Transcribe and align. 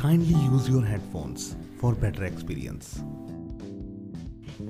kindly 0.00 0.34
use 0.50 0.66
your 0.66 0.82
headphones 0.82 1.56
for 1.78 1.94
better 1.94 2.24
experience. 2.24 3.02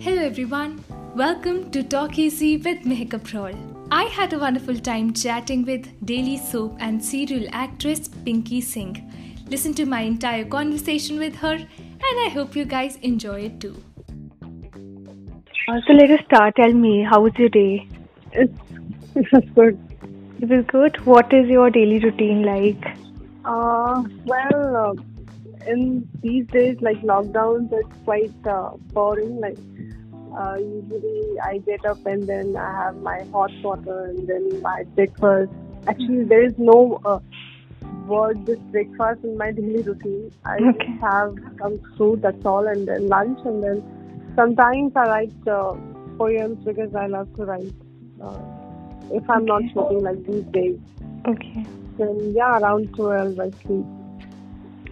Hello 0.01 0.23
everyone, 0.23 0.83
welcome 1.15 1.71
to 1.71 1.85
Talk 1.85 2.19
Easy 2.19 2.57
with 2.57 2.79
Mehak 2.93 3.11
Abrol. 3.11 3.55
I 3.93 4.05
had 4.17 4.33
a 4.33 4.41
wonderful 4.41 4.77
time 4.89 5.13
chatting 5.13 5.65
with 5.65 5.87
daily 6.05 6.37
soap 6.37 6.79
and 6.81 7.05
serial 7.05 7.47
actress 7.53 8.09
Pinky 8.09 8.61
Singh. 8.61 8.97
Listen 9.49 9.73
to 9.75 9.87
my 9.87 10.01
entire 10.01 10.45
conversation 10.45 11.17
with 11.17 11.37
her 11.37 11.55
and 11.55 12.25
I 12.25 12.29
hope 12.35 12.57
you 12.57 12.65
guys 12.65 12.97
enjoy 12.97 13.43
it 13.43 13.61
too. 13.61 13.77
So 15.87 15.93
let 15.93 16.11
us 16.11 16.25
start. 16.25 16.57
Tell 16.57 16.73
me, 16.73 17.05
how 17.09 17.21
was 17.21 17.35
your 17.37 17.51
day? 17.51 17.87
It's, 18.33 18.53
it 19.15 19.33
was 19.33 19.45
good. 19.55 19.79
It 20.41 20.49
was 20.49 20.65
good. 20.67 21.07
What 21.07 21.33
is 21.33 21.47
your 21.49 21.71
daily 21.71 22.01
routine 22.01 22.43
like? 22.43 22.85
Uh, 23.45 24.03
well, 24.27 24.77
uh, 24.77 24.95
in 25.67 26.09
these 26.23 26.47
days, 26.49 26.77
like 26.81 27.01
lockdowns, 27.03 27.69
it's 27.73 28.05
quite 28.05 28.33
uh, 28.49 28.71
boring. 28.93 29.41
Like, 29.41 29.59
uh, 30.39 30.57
usually 30.59 31.41
I 31.45 31.59
get 31.59 31.85
up 31.85 32.05
and 32.07 32.27
then 32.29 32.57
I 32.57 32.85
have 32.85 32.97
my 33.03 33.25
hot 33.33 33.51
water 33.63 34.07
and 34.07 34.29
then 34.29 34.63
my 34.63 34.85
breakfast. 34.95 35.53
Actually, 35.87 36.25
there 36.25 36.45
is 36.45 36.55
no 36.59 37.01
uh, 37.05 37.19
word 38.07 38.45
this 38.47 38.59
breakfast 38.71 39.25
in 39.25 39.37
my 39.37 39.51
daily 39.59 39.83
routine. 39.83 40.31
I 40.45 40.59
Okay. 40.61 40.79
just 40.79 41.03
have 41.03 41.35
some 41.61 41.81
fruit, 41.97 42.23
that's 42.23 42.45
all, 42.45 42.67
and 42.67 42.87
then 42.87 43.09
lunch, 43.09 43.39
and 43.45 43.63
then 43.63 44.33
sometimes 44.37 44.93
I 44.97 45.07
write 45.07 45.49
uh, 45.49 45.75
poems 46.19 46.65
because 46.65 46.95
I 46.95 47.07
love 47.07 47.35
to 47.37 47.45
write. 47.45 47.73
Uh, 48.23 48.39
if 49.13 49.29
I'm 49.29 49.45
not 49.45 49.63
Okay. 49.63 49.73
smoking 49.73 50.03
like 50.03 50.25
these 50.27 50.45
days. 50.53 50.79
Okay, 51.27 51.67
Then 51.99 52.33
yeah, 52.35 52.59
around 52.59 52.95
12 52.95 53.39
I 53.41 53.51
sleep. 53.67 53.85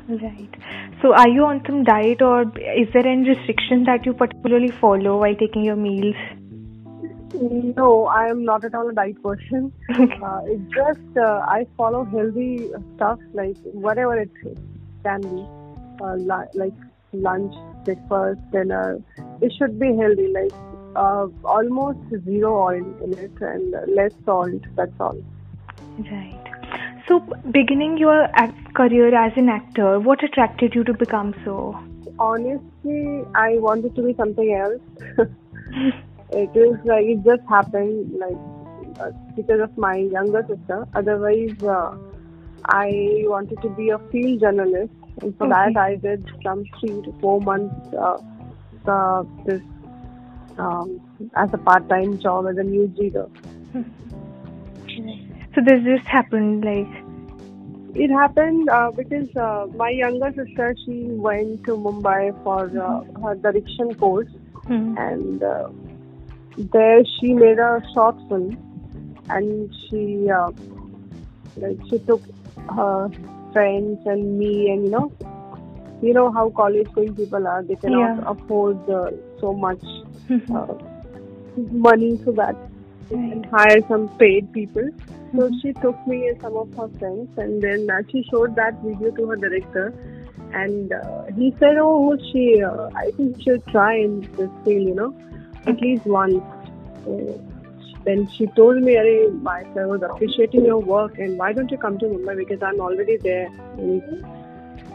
Right. 0.09 0.55
So 1.03 1.15
are 1.15 1.29
you 1.29 1.45
on 1.45 1.63
some 1.67 1.85
diet 1.85 2.23
or 2.23 2.43
is 2.43 2.89
there 2.93 3.07
any 3.07 3.29
restriction 3.29 3.85
that 3.85 4.07
you 4.07 4.15
particularly 4.15 4.73
follow 4.81 5.19
while 5.19 5.35
taking 5.35 5.65
your 5.65 5.77
meals? 5.77 6.17
No, 7.41 8.07
I 8.07 8.29
am 8.29 8.45
not 8.45 8.65
at 8.65 8.75
all 8.75 8.89
a 8.89 8.93
diet 8.93 9.23
person. 9.23 9.73
Uh, 9.91 10.41
it's 10.47 10.75
just 10.75 11.17
uh, 11.17 11.41
I 11.47 11.67
follow 11.77 12.05
healthy 12.05 12.69
stuff 12.97 13.19
like 13.33 13.57
whatever 13.65 14.19
it 14.21 14.31
can 15.05 15.23
be, 15.23 15.47
uh, 16.03 16.15
li- 16.15 16.51
like 16.55 16.75
lunch, 17.13 17.55
breakfast, 17.85 18.41
dinner. 18.51 18.99
It 19.41 19.53
should 19.57 19.79
be 19.79 19.97
healthy, 19.97 20.29
like 20.35 20.53
uh, 20.97 21.27
almost 21.45 21.99
zero 22.25 22.63
oil 22.63 22.95
in 23.05 23.13
it 23.19 23.33
and 23.41 23.75
less 23.95 24.13
salt. 24.25 24.63
That's 24.77 24.93
all. 24.99 25.17
Right. 26.11 26.48
So 27.09 27.21
beginning 27.51 27.97
your 27.97 28.29
act- 28.35 28.75
career 28.75 29.15
as 29.15 29.33
an 29.37 29.49
actor, 29.49 29.99
what 29.99 30.23
attracted 30.23 30.75
you 30.75 30.85
to 30.85 30.93
become 30.93 31.35
so? 31.45 31.75
Honestly, 32.19 33.23
I 33.35 33.57
wanted 33.59 33.95
to 33.97 34.03
be 34.03 34.15
something 34.15 34.55
else. 34.55 34.83
it 36.31 36.51
is 36.55 36.77
like 36.85 37.07
it 37.07 37.25
just 37.25 37.49
happened 37.49 38.13
like 38.21 38.37
uh, 39.01 39.11
because 39.37 39.61
of 39.61 39.77
my 39.79 39.97
younger 39.97 40.45
sister. 40.49 40.87
Otherwise, 40.95 41.57
uh, 41.63 41.97
I 42.67 42.91
wanted 43.25 43.63
to 43.63 43.71
be 43.71 43.89
a 43.89 43.99
field 44.13 44.41
journalist, 44.43 44.93
and 45.23 45.37
for 45.39 45.47
Okay. 45.47 45.73
that 45.73 45.81
I 45.81 45.97
did 45.97 46.27
some 46.43 46.65
three 46.79 47.01
to 47.05 47.15
four 47.21 47.41
months 47.41 47.75
uh, 47.99 48.19
uh, 48.87 49.23
this 49.47 49.63
um, 50.59 51.01
as 51.37 51.49
a 51.55 51.59
part-time 51.59 52.19
job 52.19 52.47
as 52.51 52.57
a 52.59 52.63
news 52.65 52.91
reader. 52.99 53.29
So 55.59 55.65
this 55.65 55.83
just 55.83 56.07
happened 56.07 56.65
like 56.65 56.87
It 57.97 58.11
happened 58.11 58.69
uh, 58.71 58.93
because 58.97 59.29
uh, 59.37 59.67
my 59.75 59.89
younger 59.91 60.31
sister 60.37 60.73
she 60.85 61.07
went 61.27 61.65
to 61.65 61.73
Mumbai 61.73 62.33
for 62.45 62.61
uh, 62.81 63.01
her 63.25 63.35
direction 63.35 63.93
course. 63.97 64.29
hmm. 64.67 64.95
and 65.05 65.43
uh, 65.43 65.69
there 66.75 67.01
she 67.15 67.33
made 67.35 67.59
a 67.59 67.83
short 67.93 68.15
film 68.29 68.47
and 69.31 69.75
she 69.89 70.31
uh, 70.31 70.51
like 71.57 71.81
she 71.91 71.99
took 72.11 72.23
her 72.77 73.11
friends 73.53 73.99
and 74.15 74.39
me 74.39 74.71
and 74.71 74.85
you 74.85 74.91
know 74.91 75.13
you 76.07 76.15
know 76.15 76.31
how 76.39 76.49
college 76.63 76.87
going 76.95 77.15
people 77.17 77.49
are 77.49 77.63
they 77.65 77.75
cannot 77.85 78.17
Yeah. 78.17 78.31
afford 78.37 78.89
uh, 79.01 79.11
so 79.41 79.55
much 79.55 79.85
money 81.89 82.17
so 82.25 82.33
that 82.43 82.55
can 83.09 83.45
hire 83.45 83.81
some 83.89 84.09
paid 84.19 84.53
people. 84.53 84.89
So 85.35 85.51
she 85.61 85.73
took 85.75 86.07
me 86.07 86.29
and 86.29 86.41
some 86.41 86.57
of 86.57 86.73
her 86.75 86.89
friends 86.99 87.29
and 87.37 87.63
then 87.63 87.89
uh, 87.91 88.03
she 88.11 88.25
showed 88.31 88.57
that 88.57 88.81
video 88.83 89.11
to 89.11 89.27
her 89.27 89.37
director 89.37 89.95
and 90.53 90.93
uh, 90.93 91.25
he 91.37 91.55
said 91.59 91.77
oh 91.79 92.17
she 92.33 92.63
uh, 92.63 92.89
i 92.97 93.11
think 93.19 93.43
should 93.43 93.63
try 93.67 93.95
in 93.95 94.21
this 94.39 94.49
field 94.65 94.89
you 94.89 94.95
know 94.95 95.15
at 95.67 95.81
least 95.81 96.07
once. 96.07 96.43
Uh, 97.07 97.39
then 98.05 98.29
she 98.29 98.47
told 98.57 98.81
me 98.83 98.95
Arey, 98.95 99.43
my 99.43 99.65
I 99.79 99.85
was 99.87 100.03
appreciating 100.03 100.65
your 100.65 100.79
work 100.79 101.19
and 101.19 101.37
why 101.37 101.53
don't 101.53 101.71
you 101.71 101.77
come 101.79 101.99
to 101.99 102.07
Mumbai? 102.07 102.39
Because 102.39 102.63
I'm 102.63 102.81
already 102.81 103.17
there 103.19 103.49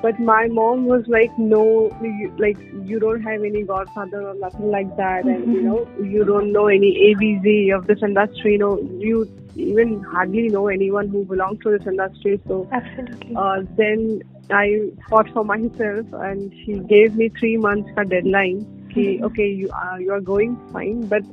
but 0.04 0.20
my 0.20 0.48
mom 0.48 0.86
was 0.86 1.08
like 1.08 1.38
no 1.40 1.62
you, 2.02 2.32
like 2.38 2.58
you 2.92 3.00
don't 3.00 3.22
have 3.22 3.44
any 3.52 3.64
godfather 3.64 4.22
or 4.30 4.34
nothing 4.36 4.70
like 4.72 4.96
that 4.98 5.24
and 5.24 5.54
you 5.54 5.62
know 5.62 5.88
you 6.16 6.26
don't 6.26 6.52
know 6.52 6.68
any 6.68 6.92
abz 7.08 7.76
of 7.78 7.88
this 7.88 8.04
industry 8.10 8.54
you 8.54 8.58
know 8.58 8.74
you 9.06 9.24
even 9.56 10.02
hardly 10.04 10.50
know 10.50 10.68
anyone 10.68 11.08
who 11.08 11.24
belongs 11.26 11.60
to 11.64 11.78
this 11.78 11.88
industry 11.88 12.40
so 12.48 12.68
Absolutely. 12.72 13.36
uh, 13.36 13.62
then 13.82 14.22
I 14.50 14.92
fought 15.10 15.30
for 15.30 15.44
myself, 15.44 16.06
and 16.14 16.54
she 16.64 16.74
gave 16.74 17.16
me 17.16 17.30
three 17.30 17.58
months 17.58 17.90
ka 17.96 18.04
deadline. 18.04 18.66
Ki, 18.94 19.22
okay, 19.24 19.48
you 19.48 19.70
are 19.72 20.02
you 20.02 20.12
are 20.12 20.22
going 20.22 20.58
fine, 20.72 21.08
but 21.08 21.24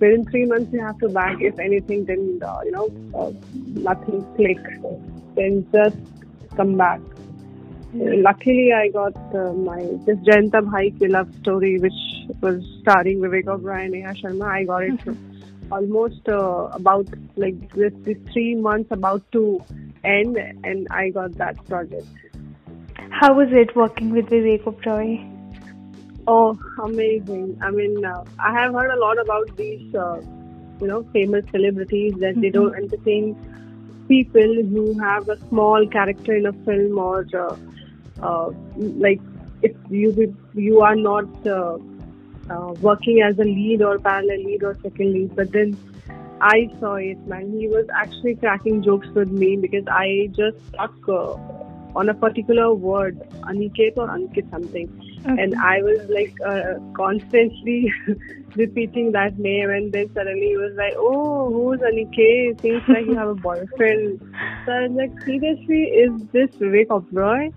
within 0.00 0.24
three 0.30 0.46
months 0.46 0.72
you 0.72 0.80
have 0.80 0.98
to 0.98 1.08
back. 1.08 1.40
If 1.40 1.58
anything, 1.58 2.04
then 2.04 2.40
uh, 2.42 2.60
you 2.64 2.72
know 2.72 2.88
uh, 3.14 3.32
nothing 3.88 4.24
click. 4.34 4.58
Then 5.36 5.66
just 5.72 5.96
come 6.56 6.76
back. 6.76 7.00
Luckily, 7.98 8.72
I 8.74 8.88
got 8.88 9.16
uh, 9.34 9.52
my 9.54 9.78
this 10.04 10.18
Jayanta 10.18 10.60
Bhai 10.70 10.90
ki 10.90 11.08
love 11.08 11.34
story, 11.36 11.78
which 11.78 12.00
was 12.42 12.62
starring 12.80 13.20
Vivek 13.20 13.44
Oberoi 13.44 13.84
and 13.84 13.92
Neha 13.92 14.12
Sharma. 14.12 14.48
I 14.48 14.64
got 14.64 14.82
it 14.82 15.16
almost 15.72 16.28
uh, 16.28 16.68
about 16.72 17.06
like 17.36 17.72
this, 17.72 17.92
this 18.00 18.18
three 18.32 18.54
months 18.54 18.90
about 18.90 19.22
to 19.32 19.64
end, 20.04 20.36
and 20.36 20.86
I 20.90 21.08
got 21.08 21.32
that 21.38 21.64
project. 21.64 22.06
How 23.10 23.32
was 23.32 23.48
it 23.50 23.74
working 23.74 24.10
with 24.10 24.26
Vivek 24.26 24.64
Oberoi? 24.64 25.32
Oh, 26.26 26.58
amazing! 26.82 27.58
I 27.62 27.70
mean, 27.70 28.04
uh, 28.04 28.24
I 28.38 28.52
have 28.52 28.74
heard 28.74 28.90
a 28.90 29.00
lot 29.00 29.18
about 29.18 29.56
these, 29.56 29.94
uh, 29.94 30.20
you 30.82 30.86
know, 30.86 31.02
famous 31.14 31.46
celebrities 31.50 32.12
that 32.18 32.38
they 32.42 32.50
don't 32.50 32.74
entertain 32.74 33.34
people 34.06 34.54
who 34.74 34.98
have 34.98 35.30
a 35.30 35.38
small 35.48 35.88
character 35.88 36.36
in 36.36 36.46
a 36.46 36.52
film 36.64 36.98
or 36.98 37.26
uh, 37.34 37.56
uh, 38.22 38.50
like 38.76 39.20
if 39.62 39.74
you 39.90 40.36
you 40.54 40.80
are 40.80 40.96
not 40.96 41.24
uh, 41.46 41.78
uh, 42.50 42.72
working 42.80 43.22
as 43.22 43.38
a 43.38 43.44
lead 43.44 43.82
or 43.82 43.98
parallel 43.98 44.38
lead 44.38 44.62
or 44.62 44.74
second 44.82 45.12
lead, 45.12 45.34
but 45.34 45.52
then 45.52 45.76
I 46.40 46.68
saw 46.80 46.94
it, 46.96 47.18
man. 47.26 47.58
He 47.58 47.66
was 47.66 47.86
actually 47.94 48.36
cracking 48.36 48.82
jokes 48.82 49.08
with 49.08 49.30
me 49.30 49.56
because 49.56 49.84
I 49.88 50.28
just 50.32 50.56
stuck 50.68 50.94
uh, 51.08 51.36
on 51.96 52.10
a 52.10 52.14
particular 52.14 52.74
word, 52.74 53.18
Aniket 53.42 53.96
or 53.96 54.08
Ankit 54.08 54.50
something, 54.50 54.86
and 55.24 55.54
I 55.56 55.82
was 55.82 56.08
like 56.10 56.34
uh, 56.46 56.78
constantly 56.94 57.92
repeating 58.54 59.12
that 59.12 59.38
name, 59.38 59.70
and 59.70 59.92
then 59.92 60.12
suddenly 60.12 60.48
he 60.48 60.56
was 60.56 60.74
like, 60.76 60.92
"Oh, 60.98 61.50
who's 61.50 61.80
Aniket? 61.80 62.60
Seems 62.60 62.82
like 62.86 63.06
you 63.06 63.16
have 63.16 63.28
a 63.28 63.34
boyfriend." 63.48 64.20
So 64.66 64.72
I 64.72 64.88
was 64.88 64.92
like, 64.92 65.24
"Seriously, 65.24 65.84
is 65.84 66.12
this 66.32 66.50
Vivek 66.60 66.88
Oberoi?" 66.88 67.52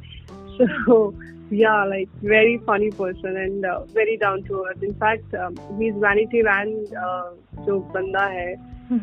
So 0.58 1.14
yeah, 1.50 1.84
like 1.84 2.08
very 2.22 2.62
funny 2.66 2.90
person 2.92 3.36
and 3.36 3.64
uh, 3.64 3.80
very 3.92 4.16
down 4.16 4.44
to 4.44 4.64
earth. 4.68 4.82
In 4.82 4.94
fact, 4.94 5.34
um, 5.34 5.60
he's 5.78 5.94
Vanity 6.04 6.42
Van 6.42 6.70
uh, 7.06 7.30
जो 7.66 7.78
बंदा 7.94 8.24
है 8.32 8.54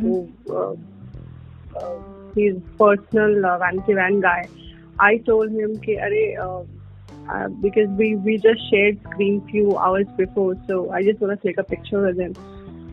वो 0.04 0.16
uh, 0.50 0.76
uh, 1.80 1.96
he's 2.36 2.56
personal 2.80 3.46
uh, 3.46 3.58
Vanity 3.58 3.94
Van 3.94 4.20
guy. 4.20 4.42
I 5.00 5.18
told 5.30 5.52
him 5.52 5.78
कि 5.86 5.96
अरे 6.08 6.24
uh, 6.46 6.64
uh, 7.34 7.48
because 7.62 7.90
we 8.02 8.16
we 8.28 8.38
just 8.38 8.70
shared 8.70 9.00
screen 9.10 9.42
few 9.52 9.78
hours 9.78 10.08
before, 10.18 10.56
so 10.68 10.92
I 10.92 11.04
just 11.04 11.22
want 11.22 11.40
to 11.40 11.48
take 11.48 11.58
a 11.58 11.64
picture 11.64 12.02
with 12.08 12.20
him. 12.20 12.36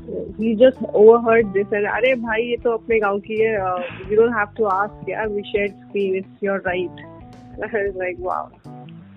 Uh, 0.09 0.25
He 0.39 0.55
just 0.55 0.79
overheard 0.95 1.53
this 1.55 1.67
and 1.73 1.87
अरे 1.97 2.15
भाई 2.27 2.43
ये 2.51 2.57
तो 2.65 2.73
अपने 2.79 2.99
गांव 3.01 3.19
की 3.27 3.41
है 3.43 3.59
uh, 3.69 3.83
you 4.11 4.21
don't 4.21 4.39
have 4.41 4.55
to 4.61 4.69
ask 4.79 5.09
यार 5.09 5.29
we 5.37 5.45
shared 5.53 5.75
screen 5.87 6.19
it's 6.23 6.49
your 6.49 6.61
right. 6.73 7.07
I 7.64 7.68
was 7.88 7.96
like 7.96 8.18
wow. 8.18 8.52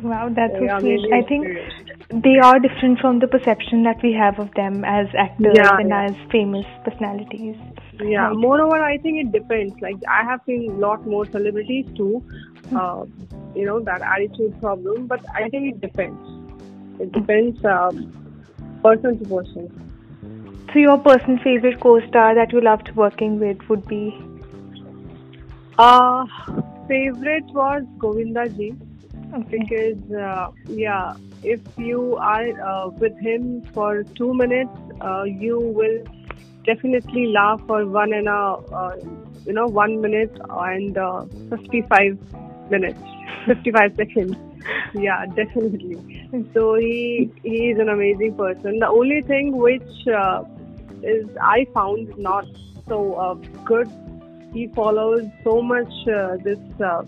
Wow, 0.02 0.28
that's 0.28 0.52
so 0.52 0.64
Yeah, 0.64 0.78
sweet. 0.80 1.12
I 1.12 1.22
think 1.22 1.46
they 2.22 2.38
are 2.38 2.58
different 2.58 3.00
from 3.00 3.18
the 3.18 3.26
perception 3.26 3.82
that 3.84 4.02
we 4.02 4.12
have 4.12 4.38
of 4.38 4.52
them 4.54 4.84
as 4.84 5.06
actors 5.18 5.54
Yeah, 5.54 5.76
and 5.78 5.88
yeah. 5.88 6.04
as 6.10 6.14
famous 6.30 6.66
personalities. 6.84 7.56
Yeah. 8.00 8.28
Right. 8.28 8.36
Moreover, 8.36 8.76
I 8.82 8.98
think 8.98 9.24
it 9.24 9.32
depends. 9.32 9.74
Like 9.80 9.96
I 10.08 10.22
have 10.24 10.40
seen 10.46 10.70
a 10.70 10.78
lot 10.78 11.06
more 11.06 11.24
celebrities 11.24 11.86
too. 11.96 12.22
Hmm. 12.68 12.76
Uh, 12.76 13.04
you 13.54 13.64
know 13.64 13.80
that 13.80 14.02
attitude 14.02 14.60
problem, 14.60 15.06
but 15.06 15.20
I 15.34 15.48
think 15.48 15.74
it 15.74 15.80
depends. 15.80 16.20
It 17.00 17.10
depends 17.12 17.64
um, 17.64 18.12
person 18.82 19.18
to 19.18 19.24
person. 19.34 19.82
So 20.72 20.78
your 20.78 20.98
personal 20.98 21.38
favorite 21.42 21.80
co-star 21.80 22.34
that 22.34 22.52
you 22.52 22.60
loved 22.60 22.90
working 22.94 23.38
with 23.40 23.66
would 23.70 23.86
be 23.88 24.14
Uh, 25.78 26.24
favorite 26.88 27.46
was 27.52 27.82
Govinda 27.98 28.48
ji 28.48 28.74
okay. 29.34 29.58
because 29.58 30.12
uh, 30.12 30.50
yeah, 30.68 31.14
if 31.42 31.60
you 31.76 32.16
are 32.16 32.48
uh, 32.60 32.88
with 32.88 33.18
him 33.18 33.62
for 33.72 34.04
two 34.20 34.32
minutes, 34.34 34.70
uh, 35.00 35.24
you 35.24 35.60
will 35.60 35.98
definitely 36.64 37.26
laugh 37.26 37.60
for 37.66 37.86
one 37.86 38.12
and 38.12 38.28
a 38.28 38.40
uh, 38.82 38.96
you 39.44 39.52
know 39.52 39.66
one 39.66 40.00
minute 40.00 40.36
and 40.50 40.98
uh, 40.98 41.24
55 41.50 42.18
minutes, 42.70 43.00
55 43.46 43.96
seconds. 43.96 44.36
Yeah, 44.94 45.26
definitely. 45.26 46.28
So 46.52 46.74
he 46.74 47.30
he 47.44 47.70
is 47.70 47.78
an 47.78 47.88
amazing 47.88 48.34
person. 48.36 48.80
The 48.80 48.88
only 48.88 49.20
thing 49.22 49.56
which 49.56 50.08
uh, 50.08 50.42
is 51.04 51.28
I 51.40 51.66
found 51.72 52.18
not 52.18 52.46
so 52.88 53.14
uh, 53.14 53.34
good 53.64 53.88
He 54.53 54.67
follows 54.67 55.23
so 55.43 55.61
much 55.61 55.93
uh, 56.07 56.37
this 56.43 56.59
uh, 56.83 57.03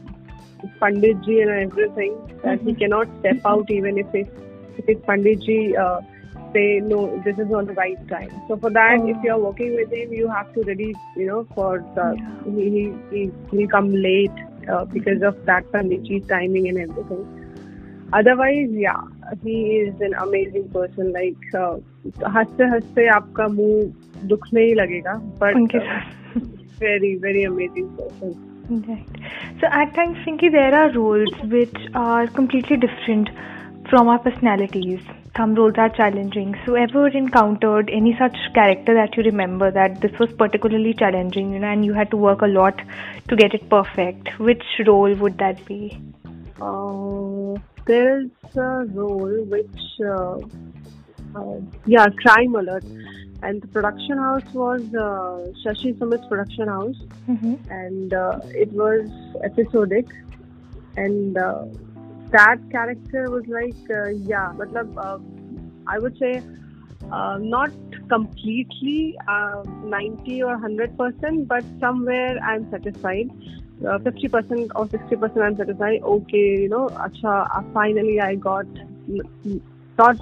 Panditji 0.82 1.42
and 1.42 1.52
everything 1.72 2.14
that 2.44 2.62
he 2.62 2.74
cannot 2.74 3.08
step 3.20 3.38
out 3.46 3.70
even 3.70 3.98
if 3.98 4.14
it, 4.16 4.28
if 4.78 4.86
his 4.86 4.98
Panditji 5.00 5.78
uh, 5.78 6.00
say 6.54 6.80
no, 6.80 7.22
this 7.26 7.38
is 7.38 7.50
not 7.50 7.68
the 7.68 7.74
right 7.74 8.08
time. 8.08 8.30
So 8.48 8.56
for 8.58 8.70
that, 8.70 9.00
if 9.04 9.18
Oh. 9.18 9.22
you 9.24 9.32
are 9.34 9.40
working 9.40 9.76
with 9.76 9.92
him, 9.92 10.14
you 10.14 10.30
have 10.30 10.54
to 10.54 10.62
ready, 10.64 10.94
you 11.18 11.28
know, 11.28 11.46
for 11.56 11.84
the 11.96 12.16
Yeah. 12.18 12.56
he 12.56 12.94
he 13.12 13.32
he 13.52 13.58
will 13.58 13.68
come 13.68 13.92
late 13.92 14.32
uh, 14.72 14.86
because 14.86 15.22
of 15.22 15.46
that 15.46 15.70
Panditji's 15.74 16.28
timing 16.28 16.70
and 16.70 16.78
everything. 16.78 17.24
Otherwise, 18.14 18.70
yeah, 18.72 19.02
he 19.44 19.58
is 19.84 20.00
an 20.00 20.14
amazing 20.26 20.70
person. 20.70 21.12
Like 21.12 21.54
uh, 21.66 21.78
हंसते 22.36 22.64
हंसते 22.72 23.08
आपका 23.10 23.48
मुंह 23.60 24.28
दुखने 24.32 24.64
ही 24.66 24.74
लगेगा, 24.76 25.14
but 25.40 25.56
उनके 25.56 25.80
uh, 25.80 25.88
साथ 25.88 26.57
very 26.79 27.17
very 27.17 27.45
amazing 27.45 27.97
person. 27.97 28.49
Right. 28.69 29.09
So 29.61 29.67
at 29.67 29.95
times, 29.95 30.19
Pinky, 30.25 30.51
there 30.51 30.75
are 30.75 30.93
roles 30.93 31.33
which 31.45 31.75
are 31.95 32.27
completely 32.27 32.77
different 32.77 33.31
from 33.89 34.09
our 34.09 34.19
personalities. 34.19 35.01
Some 35.37 35.55
roles 35.55 35.75
are 35.79 35.89
challenging. 35.89 36.55
So 36.67 36.75
ever 36.75 37.09
encountered 37.09 37.89
any 37.91 38.15
such 38.19 38.37
character 38.55 38.93
that 38.95 39.17
you 39.17 39.23
remember 39.23 39.71
that 39.71 40.01
this 40.01 40.19
was 40.19 40.31
particularly 40.33 40.93
challenging, 40.93 41.53
you 41.53 41.61
know, 41.61 41.69
and 41.69 41.85
you 41.85 41.95
had 41.95 42.11
to 42.11 42.17
work 42.17 42.43
a 42.43 42.47
lot 42.47 42.81
to 43.29 43.37
get 43.37 43.55
it 43.55 43.69
perfect? 43.71 44.39
Which 44.39 44.65
role 44.87 45.15
would 45.15 45.39
that 45.39 45.65
be? 45.65 45.99
Uh, 46.61 47.55
there's 47.87 48.31
a 48.57 48.85
role 48.93 49.45
which, 49.45 49.81
uh, 50.05 50.39
uh, 51.39 51.61
yeah, 51.87 52.07
Crime 52.23 52.55
Alert, 52.55 52.85
and 53.43 53.63
the 53.63 53.69
production 53.69 54.19
house 54.19 54.43
was 54.53 54.83
uh, 54.95 55.53
Shashi 55.65 55.97
Sumeet's 55.99 56.27
production 56.29 56.69
house, 56.69 56.97
Mm-hmm. 57.29 57.55
and 57.71 58.15
uh, 58.15 58.41
it 58.47 58.73
was 58.73 59.09
episodic, 59.45 60.07
and 60.97 61.37
uh, 61.37 61.65
that 62.31 62.59
character 62.71 63.31
was 63.31 63.45
like, 63.47 63.77
uh, 63.91 64.09
yeah, 64.09 64.53
but 64.57 64.75
uh, 64.77 65.19
I 65.87 65.99
would 65.99 66.19
say 66.19 66.43
uh, 67.13 67.39
not 67.41 67.71
completely 68.09 69.17
uh, 69.29 69.63
90 69.85 70.43
or 70.43 70.53
100 70.53 70.97
percent, 70.99 71.49
but 71.49 71.65
somewhere 71.81 72.39
I'm 72.43 72.71
satisfied. 72.71 73.31
Uh, 73.81 73.97
50% 73.99 74.71
or 74.75 74.87
60% 74.87 75.41
I'm 75.41 75.57
satisfied. 75.57 76.03
Okay, 76.03 76.63
you 76.63 76.69
know, 76.69 76.89
acha, 76.89 77.49
uh, 77.55 77.63
finally 77.73 78.21
I 78.21 78.35
got 78.35 78.67
not 79.99 80.17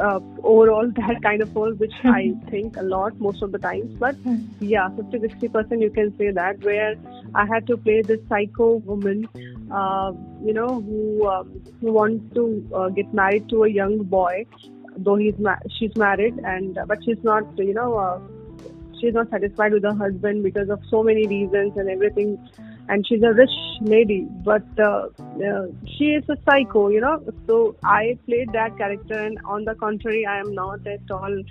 uh, 0.00 0.20
overall 0.42 0.90
that 0.96 1.22
kind 1.22 1.42
of 1.42 1.54
role, 1.54 1.72
which 1.72 1.92
I 2.04 2.32
think 2.50 2.76
a 2.76 2.82
lot 2.82 3.18
most 3.20 3.42
of 3.42 3.52
the 3.52 3.58
times, 3.58 3.96
but 3.98 4.16
yeah, 4.60 4.88
50 4.90 5.18
60% 5.18 5.80
you 5.80 5.90
can 5.90 6.16
say 6.18 6.30
that, 6.30 6.62
where 6.62 6.94
I 7.34 7.46
had 7.46 7.66
to 7.68 7.76
play 7.76 8.02
this 8.02 8.20
psycho 8.28 8.76
woman, 8.76 9.28
uh, 9.72 10.12
you 10.44 10.52
know, 10.52 10.80
who, 10.80 11.26
um, 11.26 11.60
who 11.80 11.92
wants 11.92 12.34
to 12.34 12.68
uh, 12.74 12.88
get 12.90 13.12
married 13.12 13.48
to 13.50 13.64
a 13.64 13.68
young 13.68 14.02
boy, 14.04 14.46
though 14.96 15.16
he's 15.16 15.38
ma- 15.38 15.64
she's 15.78 15.94
married, 15.96 16.38
and 16.44 16.78
uh, 16.78 16.84
but 16.86 16.98
she's 17.04 17.22
not, 17.22 17.42
you 17.58 17.74
know, 17.74 17.96
uh, 17.96 18.18
she's 19.00 19.14
not 19.14 19.30
satisfied 19.30 19.72
with 19.72 19.82
her 19.84 19.94
husband 19.94 20.42
because 20.42 20.68
of 20.68 20.80
so 20.90 21.02
many 21.02 21.26
reasons 21.26 21.72
and 21.76 21.88
everything 21.88 22.38
and 22.88 23.06
she's 23.06 23.22
a 23.22 23.32
rich 23.32 23.56
lady 23.80 24.26
but 24.44 24.62
uh, 24.78 25.08
uh, 25.48 25.66
she 25.96 26.04
is 26.18 26.24
a 26.28 26.36
psycho 26.44 26.88
you 26.88 27.00
know? 27.00 27.22
So 27.46 27.76
i 27.84 28.18
played 28.26 28.52
that 28.52 28.76
character 28.78 29.18
and 29.18 29.38
on 29.44 29.64
the 29.64 29.74
contrary 29.74 30.26
i 30.26 30.38
am 30.38 30.54
not 30.54 30.86
at 30.86 31.10
all 31.10 31.42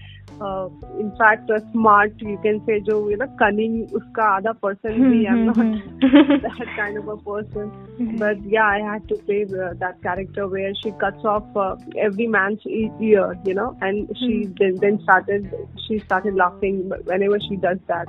uh, 0.42 0.68
in 1.00 1.12
fact 1.18 1.50
uh, 1.50 1.60
smart 1.72 2.14
you 2.20 2.38
can 2.44 2.64
say 2.66 2.80
jo 2.82 3.08
you 3.10 3.18
know 3.18 3.28
cunning 3.40 3.88
uska 4.00 4.26
other 4.38 4.54
person 4.66 5.04
bhi 5.10 5.20
i'm 5.34 5.46
not 5.46 5.58
that 6.46 6.70
kind 6.76 6.98
of 6.98 7.08
a 7.08 7.18
person. 7.18 7.72
But 8.20 8.42
yeah 8.54 8.66
i 8.66 8.80
had 8.80 9.08
to 9.10 9.16
play 9.28 9.44
uh, 9.44 9.74
that 9.84 10.02
character 10.02 10.48
where 10.48 10.74
she 10.82 10.92
cuts 11.04 11.24
off 11.24 11.46
uh, 11.56 11.76
every 12.08 12.28
man's 12.28 12.66
ear 12.66 13.38
you 13.46 13.54
know? 13.54 13.78
And 13.82 14.10
she 14.18 14.50
then, 14.60 14.78
then 14.78 15.02
started 15.04 15.54
she 15.88 16.00
started 16.00 16.36
laughing 16.36 16.92
whenever 17.06 17.40
she 17.48 17.56
does 17.56 17.78
that 17.88 18.08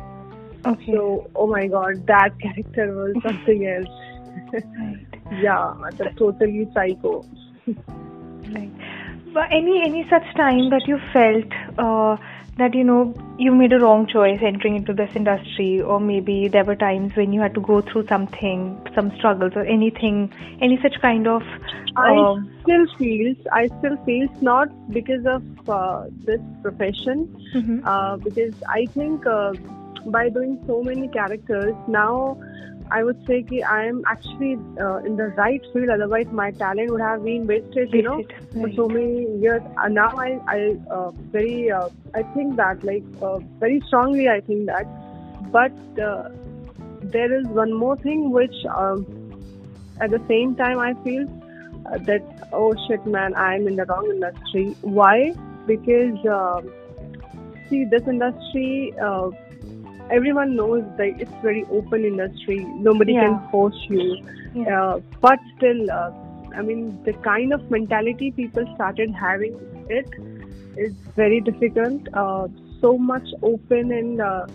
Okay. 0.67 0.93
so 0.93 1.31
oh 1.35 1.47
my 1.47 1.67
god 1.67 2.07
that 2.07 2.31
character 2.43 2.95
was 2.95 3.15
something 3.23 3.67
else 3.67 4.63
right. 4.79 5.07
yeah 5.43 5.75
that's 5.99 6.17
totally 6.17 6.69
psycho 6.75 7.25
Right. 8.53 8.71
But 9.33 9.49
any 9.51 9.83
any 9.83 10.07
such 10.09 10.25
time 10.37 10.71
that 10.71 10.87
you 10.87 10.99
felt 11.13 11.51
uh, 11.79 12.17
that 12.59 12.75
you 12.75 12.85
know 12.85 13.15
you 13.39 13.53
made 13.53 13.73
a 13.73 13.81
wrong 13.81 14.07
choice 14.07 14.39
entering 14.43 14.77
into 14.77 14.93
this 14.93 15.11
industry, 15.17 15.81
or 15.81 15.99
maybe 15.99 16.49
there 16.49 16.65
were 16.65 16.77
times 16.77 17.17
when 17.17 17.33
you 17.33 17.41
had 17.41 17.55
to 17.55 17.61
go 17.61 17.81
through 17.81 18.07
something, 18.07 18.81
some 18.95 19.11
struggles, 19.17 19.53
or 19.57 19.65
anything, 19.65 20.33
any 20.61 20.79
such 20.83 21.01
kind 21.01 21.27
of. 21.27 21.43
I 21.97 22.15
um, 22.17 22.51
still 22.63 22.87
feels 22.97 23.37
I 23.53 23.67
still 23.79 23.97
feels 24.05 24.31
not 24.41 24.69
because 24.93 25.27
of 25.27 25.43
uh, 25.69 26.05
this 26.25 26.41
profession 26.63 27.27
mhm. 27.55 27.83
uh, 27.85 28.17
because 28.19 28.55
I 28.69 28.87
think 28.95 29.27
uh, 29.27 29.55
by 30.07 30.29
doing 30.29 30.63
so 30.67 30.83
many 30.83 31.09
characters 31.09 31.75
now 31.89 32.37
I 32.91 33.03
would 33.03 33.27
say 33.27 33.43
that 33.43 33.63
I 33.69 33.87
am 33.87 34.03
actually 34.07 34.59
uh, 34.79 34.99
in 34.99 35.17
the 35.17 35.29
right 35.37 35.63
field 35.73 35.89
otherwise 35.89 36.27
my 36.31 36.51
talent 36.51 36.91
would 36.91 37.01
have 37.01 37.25
been 37.25 37.47
wasted 37.47 37.93
you 37.93 38.03
know 38.03 38.17
Wasted, 38.19 38.49
for 38.53 38.71
so 38.75 38.89
many 38.89 39.41
years. 39.41 39.63
Uh, 39.77 39.89
now 39.89 40.11
I 40.17 40.39
I 40.47 40.77
uh, 40.91 41.11
very 41.33 41.71
uh, 41.71 41.89
I 42.15 42.23
think 42.35 42.57
that 42.57 42.85
like 42.85 43.05
uh, 43.23 43.39
very 43.59 43.81
strongly 43.87 44.29
I 44.29 44.41
think 44.41 44.67
that. 44.67 44.87
But 45.51 45.73
uh, 45.99 46.31
there 47.01 47.33
is 47.33 47.47
one 47.47 47.73
more 47.73 47.97
thing 47.97 48.31
which 48.31 48.55
um, 48.77 49.07
at 50.01 50.11
the 50.11 50.21
same 50.29 50.55
time 50.57 50.79
I 50.79 50.95
feel 51.05 51.27
uh, 51.87 51.99
that 51.99 52.49
oh 52.53 52.75
shit 52.87 53.07
man 53.07 53.35
I'm 53.35 53.67
in 53.67 53.77
the 53.77 53.87
wrong 53.87 54.11
industry. 54.11 54.77
Why? 54.83 55.33
Because 55.67 56.19
um 56.27 56.73
see 57.71 57.85
this 57.85 58.07
industry 58.07 58.93
uh, 59.03 59.31
everyone 60.11 60.55
knows 60.57 60.85
that 60.97 61.13
it's 61.19 61.33
very 61.43 61.65
open 61.71 62.05
industry 62.05 62.59
nobody 62.89 63.15
Yeah. 63.15 63.23
can 63.23 63.49
force 63.51 63.81
you 63.89 64.19
Yeah. 64.55 64.83
uh, 64.83 65.01
but 65.21 65.39
still 65.57 65.91
uh, 65.91 66.11
I 66.57 66.63
mean 66.63 66.99
the 67.05 67.15
kind 67.29 67.53
of 67.53 67.71
mentality 67.71 68.31
people 68.31 68.67
started 68.75 69.15
having 69.15 69.57
it 69.89 70.09
is 70.77 70.93
very 71.17 71.41
difficult 71.41 72.03
uh, 72.15 72.49
so 72.81 72.97
much 72.99 73.29
open 73.43 73.93
and 73.93 74.21
uh, 74.21 74.47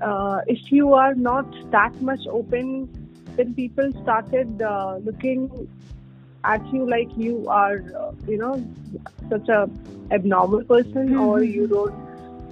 uh, 0.00 0.40
if 0.46 0.72
you 0.72 0.94
are 0.94 1.14
not 1.14 1.46
that 1.70 2.00
much 2.00 2.26
open 2.30 2.88
then 3.36 3.54
people 3.54 3.92
started 4.02 4.62
uh, 4.62 4.96
looking 5.04 5.68
at 6.44 6.66
you 6.72 6.88
like 6.88 7.08
you 7.16 7.46
are 7.48 7.78
uh, 8.00 8.12
you 8.26 8.38
know 8.38 8.54
such 9.28 9.48
a 9.48 9.68
abnormal 10.10 10.64
person 10.64 11.16
or 11.16 11.42
you 11.42 11.66
don't 11.66 12.07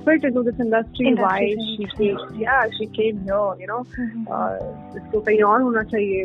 fit 0.06 0.24
into 0.24 0.42
this 0.42 0.60
industry, 0.60 1.06
industry 1.06 1.24
why 1.24 1.54
she 1.58 1.76
she 1.76 1.86
came, 1.96 2.18
yeah, 2.40 2.66
she 2.78 2.86
came 2.86 3.20
here, 3.24 3.54
you 3.60 3.66
know, 3.66 3.82
mm-hmm. 3.98 4.26
uh, 4.28 4.56
इसको 4.96 5.20
कहीं 5.20 5.42
और 5.42 5.62
होना 5.62 5.82
चाहिए. 5.82 6.24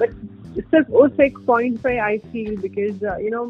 but 0.00 0.10
सिर्फ़ 0.60 0.92
उस 0.92 1.20
एक 1.20 1.38
point 1.46 1.78
पे 1.86 1.98
because 2.62 3.02
uh, 3.02 3.16
you 3.18 3.30
know 3.30 3.44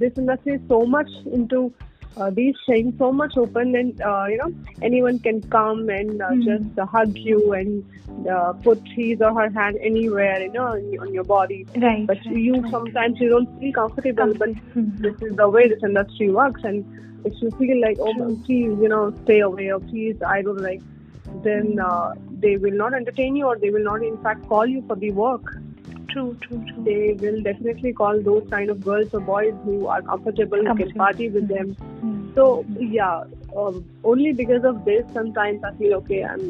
this 0.00 0.18
industry 0.18 0.54
is 0.56 0.62
so 0.68 0.84
much 0.96 1.10
into 1.32 1.72
uh, 2.16 2.30
these 2.30 2.54
things 2.66 2.94
so 2.98 3.12
much 3.12 3.34
open 3.36 3.74
and 3.74 4.00
uh, 4.02 4.24
you 4.28 4.36
know 4.36 4.50
anyone 4.82 5.18
can 5.20 5.42
come 5.50 5.88
and 5.88 6.20
uh, 6.22 6.28
Hmm. 6.30 6.42
just 6.42 6.78
uh, 6.78 6.86
hug 6.86 7.14
you 7.24 7.52
and 7.52 7.84
uh, 8.30 8.52
put 8.64 8.82
his 8.94 9.20
or 9.20 9.32
her 9.40 9.50
hand 9.50 9.76
anywhere 9.82 10.40
you 10.42 10.52
know 10.52 10.66
on, 10.66 10.82
on 11.00 11.12
your 11.14 11.24
body 11.24 11.66
Right. 11.76 12.06
but 12.06 12.18
right, 12.26 12.36
you 12.36 12.54
right. 12.60 12.70
sometimes 12.72 13.16
you 13.20 13.28
don't 13.28 13.48
feel 13.58 13.72
comfortable 13.72 14.32
but 14.38 14.50
Hmm. 14.74 14.90
this 15.00 15.14
is 15.22 15.36
the 15.36 15.48
way 15.48 15.68
this 15.68 15.78
industry 15.82 16.30
works 16.30 16.60
and 16.64 16.84
if 17.24 17.34
you 17.40 17.50
feel 17.58 17.80
like 17.80 17.98
oh 18.00 18.12
True. 18.14 18.36
please 18.46 18.76
you 18.82 18.88
know 18.88 19.12
stay 19.24 19.40
away 19.40 19.70
or 19.70 19.80
please 19.80 20.16
I 20.26 20.42
don't 20.42 20.62
like 20.62 20.82
then 21.44 21.78
uh, 21.82 22.10
they 22.42 22.56
will 22.56 22.76
not 22.76 22.94
entertain 22.94 23.36
you 23.36 23.46
or 23.46 23.56
they 23.58 23.70
will 23.70 23.84
not 23.84 24.02
in 24.02 24.18
fact 24.18 24.46
call 24.48 24.66
you 24.66 24.82
for 24.86 24.96
the 24.96 25.12
work 25.12 25.44
True, 26.10 26.36
true, 26.42 26.64
true. 26.68 26.84
they 26.84 27.14
will 27.20 27.42
definitely 27.42 27.92
call 27.92 28.20
those 28.22 28.46
kind 28.50 28.70
of 28.70 28.80
girls 28.84 29.12
or 29.14 29.20
boys 29.20 29.54
who 29.64 29.86
are 29.86 30.02
comfortable, 30.02 30.58
who 30.58 30.74
can 30.74 30.92
party 30.92 31.28
with 31.28 31.48
them. 31.48 31.74
Hmm. 32.00 32.34
So 32.34 32.64
yeah, 32.78 33.24
um, 33.56 33.84
only 34.04 34.32
because 34.32 34.64
of 34.64 34.84
this 34.84 35.04
sometimes 35.12 35.62
I 35.64 35.72
feel 35.74 35.94
okay. 35.94 36.24
I'm 36.24 36.42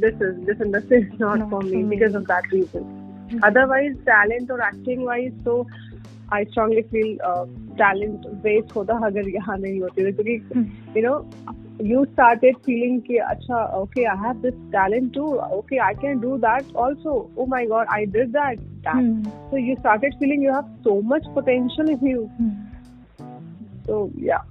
this 0.00 0.14
is 0.20 0.44
this 0.46 0.60
industry 0.60 1.02
is 1.02 1.18
not 1.26 1.38
Not 1.40 1.50
for 1.50 1.60
me 1.62 1.82
me. 1.82 1.96
because 1.96 2.14
of 2.14 2.26
that 2.26 2.50
reason. 2.52 2.98
Otherwise, 3.42 3.94
talent 4.04 4.50
or 4.50 4.60
acting 4.60 5.04
wise, 5.04 5.32
so 5.44 5.66
I 6.37 6.43
strongly 6.51 6.81
feel 6.91 7.11
uh, 7.27 7.45
talent 7.77 8.25
waste 8.45 8.73
होता 8.75 8.95
अगर 9.07 9.29
यहाँ 9.35 9.57
नहीं 9.57 9.79
होती 9.81 10.03
है 10.03 10.11
क्योंकि 10.11 10.37
Hmm. 10.53 10.65
you 10.95 11.03
know 11.05 11.15
you 11.91 12.03
started 12.13 12.57
feeling 12.65 12.99
कि 13.07 13.17
अच्छा 13.31 13.63
okay 13.81 14.05
I 14.13 14.15
have 14.25 14.41
this 14.41 14.57
talent 14.75 15.13
too 15.17 15.29
okay 15.59 15.79
I 15.87 15.93
can 16.03 16.19
do 16.27 16.37
that 16.45 16.75
also 16.85 17.15
oh 17.37 17.45
my 17.55 17.65
god 17.73 17.93
I 17.97 18.03
did 18.17 18.33
that 18.37 18.63
that 18.87 19.01
Hmm. 19.01 19.23
so 19.51 19.63
you 19.69 19.77
started 19.85 20.15
feeling 20.23 20.47
you 20.47 20.53
have 20.59 20.69
so 20.89 21.01
much 21.15 21.33
potential 21.39 21.91
in 21.97 22.07
you. 22.13 22.29
Hmm. 22.37 22.55
So 23.89 24.11
yeah. 24.29 24.47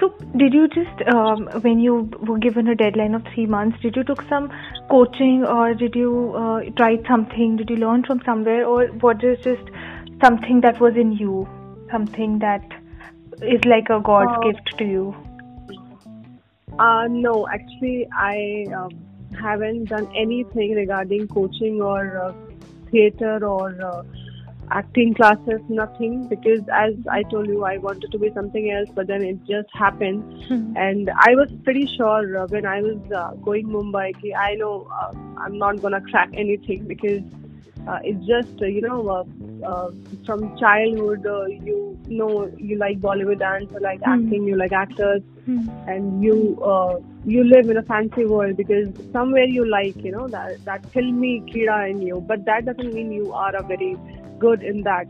So, 0.00 0.06
did 0.36 0.52
you 0.52 0.66
just, 0.74 1.02
um, 1.10 1.44
when 1.64 1.78
you 1.78 2.10
were 2.28 2.38
given 2.38 2.66
a 2.68 2.74
deadline 2.74 3.14
of 3.14 3.22
three 3.32 3.44
months, 3.46 3.78
did 3.80 3.94
you 3.96 4.02
took 4.02 4.22
some 4.28 4.48
coaching 4.90 5.44
or 5.44 5.72
did 5.82 5.94
you 5.94 6.32
uh, 6.36 6.62
try 6.80 6.98
something? 7.08 7.54
Did 7.56 7.70
you 7.70 7.76
learn 7.76 8.02
from 8.02 8.20
somewhere, 8.26 8.66
or 8.66 8.88
was 9.04 9.22
it 9.22 9.44
just 9.44 9.70
something 10.21 10.61
that 10.61 10.79
was 10.79 10.95
in 10.95 11.11
you, 11.13 11.47
something 11.91 12.39
that 12.39 12.63
is 13.41 13.63
like 13.65 13.89
a 13.89 13.99
God's 13.99 14.37
Uh, 14.37 14.51
gift 14.51 14.77
to 14.77 14.85
you? 14.85 15.15
Uh, 16.77 17.07
no, 17.09 17.47
actually, 17.47 18.07
I 18.13 18.65
um, 18.75 18.91
haven't 19.39 19.85
done 19.85 20.07
anything 20.15 20.75
regarding 20.75 21.27
coaching 21.27 21.81
or 21.81 22.17
uh, 22.17 22.33
theater 22.91 23.45
or 23.45 23.75
uh, 23.81 24.03
acting 24.71 25.13
classes, 25.13 25.61
nothing. 25.67 26.27
Because 26.27 26.61
as 26.71 26.93
I 27.09 27.23
told 27.23 27.47
you, 27.47 27.65
I 27.65 27.77
wanted 27.77 28.11
to 28.11 28.19
be 28.19 28.31
something 28.33 28.71
else, 28.71 28.89
but 28.93 29.07
then 29.07 29.23
it 29.23 29.43
just 29.45 29.69
happened. 29.73 30.23
Hmm. 30.47 30.77
And 30.77 31.09
I 31.09 31.35
was 31.35 31.51
pretty 31.63 31.87
sure 31.97 32.37
uh, 32.37 32.47
when 32.47 32.65
I 32.65 32.81
was 32.81 32.99
uh, 33.11 33.33
going 33.35 33.67
Mumbai, 33.67 34.13
I 34.37 34.55
know 34.55 34.87
uh, 35.01 35.11
I'm 35.37 35.57
not 35.57 35.81
gonna 35.81 36.01
crack 36.01 36.29
anything 36.33 36.87
because 36.87 37.21
uh, 37.87 37.99
it's 38.03 38.25
just 38.25 38.61
uh, 38.61 38.65
you 38.65 38.81
know 38.81 39.07
uh, 39.09 39.23
uh, 39.66 39.88
from 40.26 40.56
childhood 40.58 41.26
uh, 41.26 41.46
you 41.46 41.98
know 42.08 42.50
you 42.58 42.78
like 42.78 43.00
Bollywood 43.00 43.38
dance, 43.40 43.68
you 43.72 43.80
like 43.80 44.00
Hmm. 44.04 44.12
acting, 44.14 44.44
you 44.52 44.56
like 44.56 44.72
actors 44.72 45.22
Hmm. 45.46 45.62
and 45.86 46.22
you 46.22 46.36
uh, 46.64 46.94
you 47.24 47.44
live 47.44 47.68
in 47.68 47.76
a 47.76 47.82
fancy 47.82 48.24
world 48.24 48.56
because 48.56 48.86
somewhere 49.12 49.44
you 49.56 49.64
like 49.70 49.96
you 50.08 50.12
know 50.12 50.28
that 50.28 50.64
that 50.64 50.82
filmy 50.94 51.32
kida 51.52 51.90
in 51.90 52.00
you 52.02 52.22
but 52.28 52.44
that 52.46 52.64
doesn't 52.66 52.94
mean 52.94 53.12
you 53.12 53.32
are 53.32 53.54
a 53.56 53.62
very 53.62 53.96
good 54.38 54.62
in 54.62 54.82
that 54.82 55.06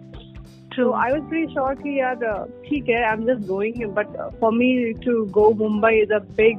True. 0.75 0.87
so 0.87 0.93
I 0.93 1.13
was 1.13 1.23
pretty 1.29 1.53
sure 1.55 1.75
कि 1.83 1.99
यार 2.01 2.25
uh, 2.31 2.45
ठीक 2.69 2.89
है 2.89 3.03
I'm 3.11 3.25
just 3.31 3.47
going 3.51 3.81
but 3.99 4.15
uh, 4.25 4.31
for 4.41 4.51
me 4.53 4.71
to 5.07 5.15
go 5.39 5.45
Mumbai 5.63 5.93
is 6.05 6.11
a 6.11 6.21
big 6.43 6.59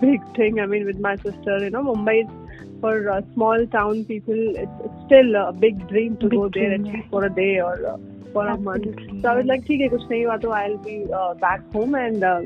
big 0.00 0.20
thing 0.40 0.60
I 0.60 0.66
mean 0.66 0.84
with 0.92 1.00
my 1.08 1.16
sister 1.26 1.58
you 1.64 1.70
know 1.70 1.84
Mumbai 1.90 2.16
is 2.24 2.47
for 2.79 3.09
uh, 3.09 3.21
small 3.33 3.65
town 3.67 4.05
people, 4.05 4.55
it's, 4.55 4.71
it's, 4.83 5.05
still 5.05 5.35
a 5.35 5.51
big 5.51 5.87
dream 5.87 6.17
to 6.17 6.29
big 6.29 6.39
go 6.39 6.49
there 6.49 6.77
dream, 6.77 6.85
at 6.85 6.93
least 6.93 7.05
yeah. 7.05 7.09
for 7.09 7.25
a 7.25 7.29
day 7.33 7.59
or 7.59 7.85
uh, 7.85 7.97
for 8.33 8.47
a 8.47 8.57
month. 8.57 8.85
So 9.21 9.29
I 9.29 9.35
was 9.35 9.45
like, 9.45 9.63
okay, 9.63 9.89
kuch 9.89 10.07
nahi 10.09 10.41
hua, 10.41 10.53
I'll 10.53 10.77
be 10.77 10.97
uh, 11.11 11.33
back 11.35 11.61
home 11.71 11.95
and 11.95 12.23
uh, 12.23 12.41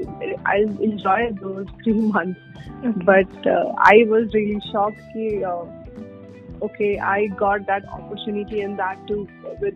I'll 0.46 0.82
enjoy 0.90 1.32
those 1.42 1.68
three 1.84 1.94
months. 2.18 2.40
Okay. 2.86 3.06
But 3.06 3.48
uh, 3.48 3.74
I 3.78 4.06
was 4.08 4.34
really 4.34 4.62
shocked 4.72 5.02
ki, 5.14 5.44
uh, 5.44 5.66
okay, 6.70 7.00
I 7.00 7.28
got 7.44 7.66
that 7.68 7.88
opportunity 7.90 8.62
and 8.62 8.80
that 8.80 9.06
too 9.08 9.28
with, 9.60 9.76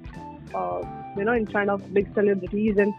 you 1.18 1.26
know, 1.26 1.34
in 1.34 1.46
front 1.48 1.70
of 1.70 1.94
big 1.94 2.14
celebrities 2.14 2.78
and 2.78 2.94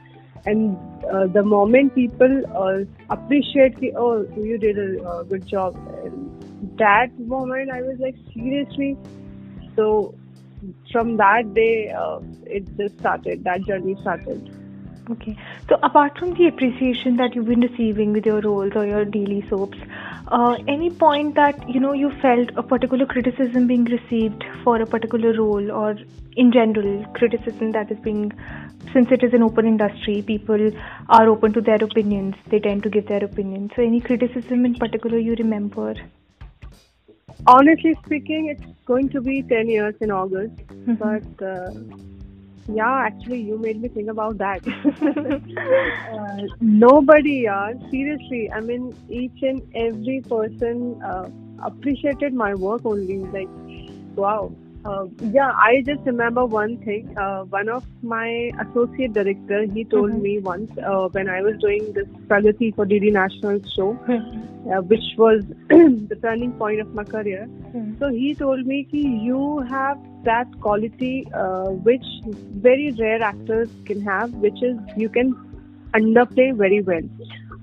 and 0.46 0.76
uh, 1.12 1.26
the 1.26 1.42
moment 1.42 1.94
people 1.94 2.42
uh, 2.56 2.84
appreciate 3.10 3.78
ki, 3.80 3.92
oh 3.96 4.26
you 4.36 4.58
did 4.58 4.78
a 4.78 5.02
uh, 5.02 5.22
good 5.22 5.46
job 5.46 5.76
and 6.04 6.37
that 6.76 7.18
moment 7.18 7.70
I 7.70 7.82
was 7.82 7.98
like 7.98 8.16
seriously 8.34 8.96
so 9.76 10.14
from 10.90 11.16
that 11.18 11.54
day 11.54 11.90
uh, 11.90 12.20
it 12.46 12.64
just 12.76 12.98
started 12.98 13.44
that 13.44 13.62
journey 13.66 13.96
started 14.00 14.54
Okay. 15.10 15.34
So 15.70 15.78
apart 15.82 16.18
from 16.18 16.34
the 16.34 16.48
appreciation 16.48 17.16
that 17.16 17.34
you've 17.34 17.46
been 17.46 17.60
receiving 17.60 18.12
with 18.12 18.26
your 18.26 18.42
roles 18.42 18.72
or 18.74 18.84
your 18.84 19.06
daily 19.06 19.42
soaps, 19.48 19.78
uh, 20.28 20.56
any 20.68 20.90
point 20.90 21.34
that 21.34 21.66
you 21.66 21.80
know 21.80 21.94
you 21.94 22.10
felt 22.20 22.50
a 22.56 22.62
particular 22.62 23.06
criticism 23.06 23.66
being 23.66 23.84
received 23.84 24.44
for 24.62 24.80
a 24.82 24.86
particular 24.86 25.32
role, 25.32 25.70
or 25.70 25.96
in 26.36 26.52
general 26.52 27.06
criticism 27.14 27.72
that 27.72 27.90
is 27.90 27.98
being, 28.00 28.32
since 28.92 29.10
it 29.10 29.22
is 29.22 29.32
an 29.32 29.42
open 29.42 29.66
industry, 29.66 30.20
people 30.20 30.70
are 31.08 31.26
open 31.28 31.54
to 31.54 31.62
their 31.62 31.82
opinions. 31.82 32.34
They 32.50 32.60
tend 32.60 32.82
to 32.82 32.90
give 32.90 33.08
their 33.08 33.24
opinions. 33.24 33.70
So 33.76 33.82
any 33.82 34.02
criticism 34.02 34.66
in 34.66 34.74
particular 34.74 35.18
you 35.18 35.34
remember? 35.36 35.94
Honestly 37.46 37.94
speaking 38.04 38.48
it's 38.48 38.64
going 38.86 39.08
to 39.10 39.20
be 39.20 39.42
10 39.48 39.68
years 39.68 39.94
in 40.00 40.10
August 40.10 40.54
Mhm. 40.86 40.98
but 40.98 41.44
uh, 41.46 41.70
yeah 42.68 42.96
actually 43.06 43.40
you 43.40 43.58
made 43.58 43.80
me 43.80 43.88
think 43.88 44.08
about 44.10 44.38
that 44.38 44.60
uh, 46.12 46.42
nobody 46.60 47.46
uh, 47.48 47.68
seriously 47.90 48.50
i 48.54 48.60
mean 48.60 48.84
each 49.08 49.42
and 49.50 49.62
every 49.74 50.20
person 50.34 50.82
uh, 51.12 51.26
appreciated 51.70 52.34
my 52.34 52.54
work 52.54 52.82
only 52.84 53.18
like 53.36 53.50
wow 54.16 54.52
uh, 54.84 55.04
yeah 55.32 55.52
i 55.68 55.82
just 55.86 56.04
remember 56.06 56.44
one 56.46 56.76
thing 56.84 57.08
uh, 57.24 57.42
one 57.56 57.68
of 57.68 57.84
my 58.02 58.50
associate 58.64 59.12
director 59.18 59.60
he 59.76 59.84
told 59.94 60.12
Mhm. 60.12 60.22
me 60.26 60.32
once 60.48 60.70
uh, 60.92 61.08
when 61.16 61.28
i 61.36 61.40
was 61.48 61.56
doing 61.64 61.88
this 61.98 62.08
pragati 62.32 62.70
for 62.78 62.86
dd 62.92 63.12
national 63.18 63.60
show 63.76 63.88
Mhm. 64.08 64.44
uh, 64.72 64.82
which 64.92 65.08
was 65.24 65.42
the 66.12 66.18
turning 66.26 66.52
point 66.62 66.80
of 66.86 66.94
my 67.00 67.04
career 67.16 67.44
Mhm. 67.74 67.98
so 68.02 68.10
he 68.18 68.34
told 68.44 68.66
me 68.72 68.80
कि 68.92 69.02
you 69.30 69.42
have 69.74 69.98
that 70.30 70.54
quality 70.66 71.12
uh, 71.42 71.68
which 71.88 72.06
very 72.68 72.86
rare 73.00 73.22
actors 73.22 73.68
can 73.86 74.00
have, 74.06 74.30
which 74.44 74.62
is 74.68 74.76
you 75.02 75.08
can 75.08 75.28
underplay 75.98 76.46
very 76.62 76.80
well. 76.82 77.06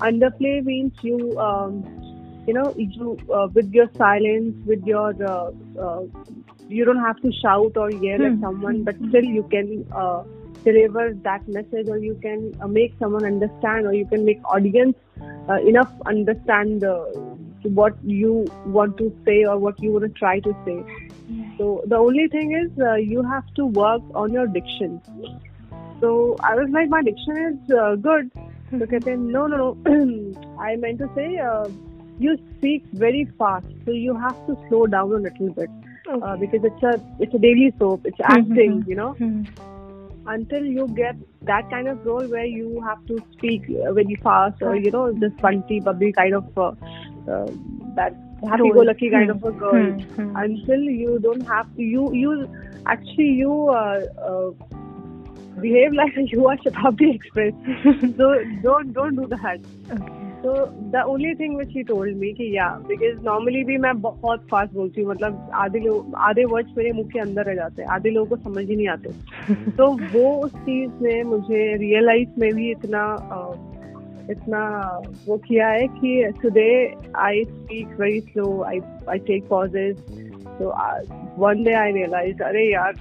Underplay 0.09 0.63
means 0.63 0.93
you, 1.01 1.17
um, 1.47 1.83
you 2.47 2.53
know, 2.53 2.73
you 2.77 3.17
uh, 3.33 3.47
with 3.53 3.69
your 3.79 3.87
silence, 3.97 4.55
with 4.65 4.83
your, 4.85 5.09
uh, 5.33 5.49
uh, 5.87 6.01
you 6.68 6.84
don't 6.84 7.04
have 7.04 7.20
to 7.22 7.32
shout 7.42 7.76
or 7.76 7.90
yell 7.90 8.24
at 8.26 8.32
Hmm. 8.32 8.40
someone, 8.40 8.84
but 8.84 8.96
still 9.08 9.24
you 9.24 9.42
can 9.54 9.84
uh, 9.92 10.22
deliver 10.64 11.14
that 11.24 11.46
message, 11.48 11.88
or 11.88 11.98
you 11.98 12.16
can 12.22 12.54
uh, 12.60 12.68
make 12.68 12.94
someone 12.98 13.24
understand, 13.24 13.86
or 13.86 13.94
you 13.94 14.06
can 14.06 14.24
make 14.24 14.40
audience 14.56 14.96
uh, 15.48 15.60
enough 15.72 15.92
understand 16.06 16.84
uh, 16.84 17.04
what 17.80 17.96
you 18.02 18.50
want 18.64 18.96
to 18.98 19.12
say 19.24 19.44
or 19.44 19.58
what 19.58 19.82
you 19.82 19.92
want 19.92 20.04
to 20.04 20.10
try 20.18 20.38
to 20.40 20.54
say. 20.64 20.76
So 21.58 21.82
the 21.86 21.96
only 21.96 22.28
thing 22.28 22.52
is 22.58 22.82
uh, 22.82 22.94
you 22.94 23.22
have 23.22 23.44
to 23.56 23.66
work 23.66 24.02
on 24.14 24.32
your 24.32 24.46
diction. 24.46 25.00
So 26.00 26.38
I 26.42 26.54
was 26.54 26.70
like, 26.72 26.88
my 26.88 27.02
diction 27.02 27.36
is 27.50 27.76
uh, 27.76 27.96
good. 27.96 28.30
So 28.70 28.86
कहते 28.86 29.10
हैं, 29.10 29.18
no, 29.32 29.46
no, 29.46 29.76
no. 29.86 30.36
I 30.58 30.76
meant 30.76 30.98
to 31.00 31.08
say 31.14 31.28
uh, 31.38 31.68
you 32.18 32.38
speak 32.56 32.84
very 32.92 33.28
fast, 33.38 33.66
so 33.84 33.92
you 33.92 34.14
have 34.16 34.36
to 34.46 34.56
slow 34.68 34.86
down 34.86 35.12
a 35.12 35.22
little 35.26 35.50
bit 35.50 35.70
uh, 36.07 36.35
because 36.37 36.63
it's 36.63 36.83
a 36.83 37.01
it's 37.19 37.33
a 37.33 37.39
daily 37.39 37.73
soap. 37.79 38.01
It's 38.05 38.19
acting, 38.23 38.83
you 38.87 38.95
know. 38.95 39.15
Until 40.27 40.65
you 40.65 40.87
get 40.95 41.15
that 41.43 41.69
kind 41.69 41.87
of 41.87 42.03
role 42.03 42.27
where 42.27 42.45
you 42.45 42.81
have 42.81 43.05
to 43.07 43.21
speak 43.33 43.61
uh, 43.87 43.93
very 43.93 44.15
fast 44.23 44.59
or 44.61 44.75
you 44.75 44.89
know 44.89 45.11
this 45.13 45.31
bunty 45.39 45.79
bubbly 45.79 46.11
kind 46.13 46.33
of 46.33 46.45
uh, 46.57 46.69
uh, 47.31 47.51
that 47.95 48.13
happy-go-lucky 48.49 49.11
kind 49.11 49.29
Hmm. 49.29 49.37
of 49.37 49.43
a 49.43 49.51
girl 49.51 49.91
Hmm. 49.91 50.21
Hmm. 50.21 50.35
until 50.37 50.79
you 50.79 51.19
don't 51.19 51.45
have 51.51 51.67
to 51.75 51.81
you 51.83 52.11
you 52.13 52.47
actually 52.87 53.29
you 53.43 53.69
uh, 53.69 54.01
uh, 54.31 54.49
behave 55.61 55.93
like 56.01 56.13
you 56.31 56.47
are 56.47 56.57
Shatabdi 56.57 57.13
Express 57.15 57.53
so 58.17 58.33
don't 58.63 58.93
don't 58.93 59.15
do 59.15 59.27
that 59.27 59.59
Okay. 59.91 60.24
तो 60.45 60.65
the 60.91 61.03
only 61.07 61.33
thing 61.35 61.57
which 61.57 61.69
he 61.69 61.83
told 61.83 62.17
me 62.17 62.31
कि 62.33 62.57
या 62.57 62.67
because 62.87 63.23
normally 63.25 63.63
भी 63.63 63.77
मैं 63.77 64.01
बहुत 64.01 64.39
fast 64.51 64.73
बोलती 64.73 65.01
हूँ 65.01 65.09
मतलब 65.11 65.49
आधे 65.53 65.79
लोग 65.79 66.15
आधे 66.15 66.43
वर्ड्स 66.45 66.73
मेरे 66.77 66.91
मुँह 66.91 67.07
के 67.13 67.19
अंदर 67.19 67.43
रह 67.43 67.53
जाते 67.53 67.81
हैं 67.81 67.89
आधे 67.89 68.09
लोगों 68.09 68.35
को 68.35 68.43
समझ 68.43 68.65
ही 68.69 68.75
नहीं 68.75 68.87
आते। 68.87 69.09
तो 69.77 69.87
वो 70.13 70.35
उस 70.41 70.55
चीज़ 70.55 70.91
ने 71.01 71.23
मुझे 71.23 71.77
रियल 71.77 72.05
लाइफ 72.05 72.33
में 72.37 72.53
भी 72.53 72.71
इतना 72.71 73.05
इतना 74.31 74.61
वो 75.27 75.37
किया 75.37 75.67
है 75.67 75.87
कि 75.87 76.31
today 76.41 76.69
I 77.15 77.43
speak 77.45 77.99
very 77.99 78.19
slow 78.19 78.61
I 78.63 78.79
I 79.09 79.17
take 79.17 79.47
pauses 79.49 79.97
तो 80.59 80.73
वन 81.37 81.63
डे 81.63 81.73
आई 81.73 81.91
रियलाइज़ 81.91 82.43
अरे 82.43 82.71
यार 82.73 82.93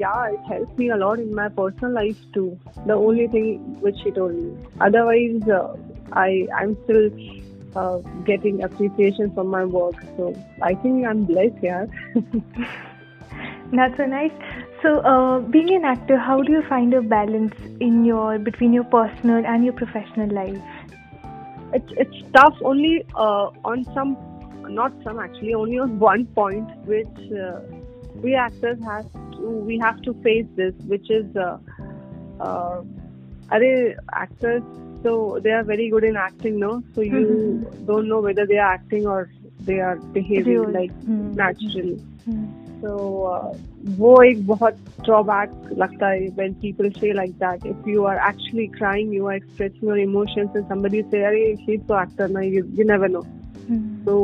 यार 0.00 0.32
it 0.32 0.52
help 0.52 0.76
me 0.78 0.88
a lot 0.88 1.18
in 1.18 1.34
my 1.34 1.48
personal 1.48 1.94
life 1.94 2.16
to 2.34 2.50
the 2.86 2.90
only 2.90 3.26
thing 3.28 3.58
which 3.84 3.94
she 3.94 4.10
told 4.10 4.36
me 4.36 4.56
otherwise 4.80 5.50
I 6.12 6.46
I'm 6.54 6.76
still 6.84 7.10
uh, 7.74 7.98
getting 8.24 8.62
appreciation 8.62 9.32
from 9.34 9.48
my 9.48 9.64
work. 9.64 9.94
So 10.16 10.34
I 10.62 10.74
think 10.74 11.06
I'm 11.06 11.24
blessed, 11.24 11.62
yeah. 11.62 11.86
That's 13.72 13.96
so 13.96 14.06
nice. 14.06 14.32
So, 14.82 14.98
uh, 15.00 15.40
being 15.40 15.74
an 15.74 15.84
actor, 15.84 16.16
how 16.16 16.40
do 16.42 16.52
you 16.52 16.62
find 16.68 16.94
a 16.94 17.02
balance 17.02 17.54
in 17.80 18.04
your 18.04 18.38
between 18.38 18.72
your 18.72 18.84
personal 18.84 19.44
and 19.44 19.64
your 19.64 19.72
professional 19.72 20.30
life? 20.32 20.62
it's 21.72 21.92
it's 21.96 22.32
tough 22.32 22.56
only 22.62 23.04
uh, 23.14 23.50
on 23.64 23.84
some, 23.94 24.16
not 24.68 24.92
some 25.02 25.18
actually, 25.18 25.54
only 25.54 25.78
on 25.78 25.98
one 25.98 26.26
point 26.26 26.68
which 26.86 27.18
uh, 27.32 27.60
we 28.14 28.34
actors 28.34 28.78
have 28.84 29.10
to 29.32 29.40
we 29.40 29.78
have 29.78 30.00
to 30.02 30.14
face 30.22 30.46
this, 30.56 30.74
which 30.86 31.10
is 31.10 31.26
uh, 31.36 31.58
uh, 32.40 32.82
are 33.50 33.60
they 33.60 33.94
actors? 34.12 34.62
So 35.03 35.39
they 35.43 35.51
are 35.51 35.63
very 35.63 35.89
good 35.89 36.03
in 36.03 36.15
acting, 36.15 36.59
no? 36.59 36.83
So 36.95 37.01
you 37.01 37.67
don't 37.85 38.07
know 38.07 38.19
whether 38.21 38.45
they 38.45 38.57
are 38.57 38.73
acting 38.73 39.07
or 39.07 39.29
they 39.69 39.79
are 39.79 39.95
behaving 40.17 40.59
Real. 40.59 40.69
like 40.71 40.91
Hmm. 41.05 41.31
naturally. 41.33 41.95
Hmm. 42.25 42.43
So 42.83 42.91
uh, 43.31 43.55
वो 43.99 44.11
एक 44.23 44.45
बहुत 44.47 44.77
drawback 45.07 45.49
लगता 45.81 46.07
है 46.11 46.29
when 46.37 46.53
people 46.65 46.91
say 46.99 47.11
like 47.19 47.37
that. 47.39 47.65
If 47.71 47.89
you 47.93 48.05
are 48.11 48.17
actually 48.29 48.67
crying, 48.77 49.11
you 49.17 49.27
are 49.27 49.35
expressing 49.41 49.89
your 49.91 49.97
emotions, 50.03 50.55
and 50.55 50.67
somebody 50.73 51.01
say, 51.11 51.21
"Arey, 51.31 51.45
she's 51.65 51.81
so 51.87 51.97
actor," 52.03 52.27
na 52.37 52.39
you, 52.55 52.63
you 52.79 52.85
never 52.91 53.09
know. 53.17 53.23
Hmm. 53.67 53.81
So 54.05 54.17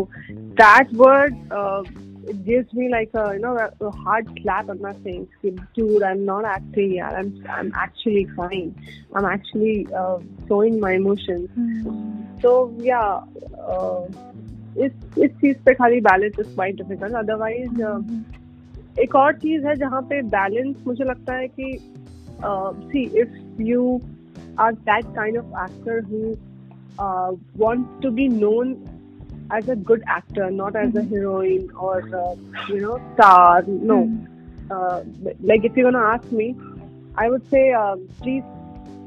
that 0.61 0.93
word 0.93 1.35
uh, 1.51 1.83
it 2.27 2.45
gives 2.45 2.73
me 2.73 2.89
like 2.89 3.11
a 3.13 3.33
you 3.33 3.39
know 3.39 3.57
a, 3.57 3.71
a 3.85 3.91
hard 3.91 4.27
slap 4.41 4.69
on 4.69 4.81
my 4.81 4.93
face. 4.93 5.27
Dude, 5.75 6.03
I'm 6.03 6.25
not 6.25 6.45
acting. 6.45 6.93
Yeah, 6.93 7.09
I'm 7.09 7.43
I'm 7.49 7.71
actually 7.75 8.25
crying. 8.25 8.73
I'm 9.15 9.25
actually 9.25 9.87
uh, 9.93 10.19
showing 10.47 10.79
my 10.79 10.93
emotions. 10.93 11.49
Hmm. 11.55 12.23
So 12.41 12.73
yeah, 12.77 13.21
uh, 13.75 14.01
इस 14.85 14.91
इस 15.17 15.31
चीज 15.41 15.55
पे 15.65 15.73
खाली 15.73 15.99
balance 16.07 16.33
is 16.39 16.53
quite 16.55 16.75
difficult 16.77 17.15
otherwise 17.15 17.79
एक 18.99 19.15
और 19.15 19.37
चीज 19.39 19.65
है 19.65 19.75
जहाँ 19.75 20.01
पे 20.09 20.21
बैलेंस 20.35 20.75
मुझे 20.87 21.03
लगता 21.03 21.33
है 21.35 21.47
कि 21.59 21.77
see 22.43 23.03
if 23.21 23.61
you 23.69 23.99
are 24.59 24.73
that 24.89 25.05
kind 25.15 25.37
of 25.37 25.45
actor 25.63 26.03
who 26.11 26.35
want 27.63 27.87
to 28.03 28.11
be 28.11 28.27
known 28.27 28.75
as 29.52 29.68
a 29.68 29.76
good 29.76 30.02
actor 30.06 30.50
not 30.50 30.74
as 30.76 30.94
a 30.94 31.04
heroine 31.04 31.68
or 31.78 31.98
uh, 32.22 32.34
you 32.66 32.80
know 32.80 32.98
star 33.14 33.62
no 33.66 34.10
uh, 34.70 35.00
like 35.42 35.64
if 35.64 35.72
you're 35.76 35.90
gonna 35.90 36.06
ask 36.14 36.30
me 36.30 36.56
i 37.16 37.28
would 37.28 37.42
say 37.50 37.72
uh, 37.72 37.96
please 38.22 38.44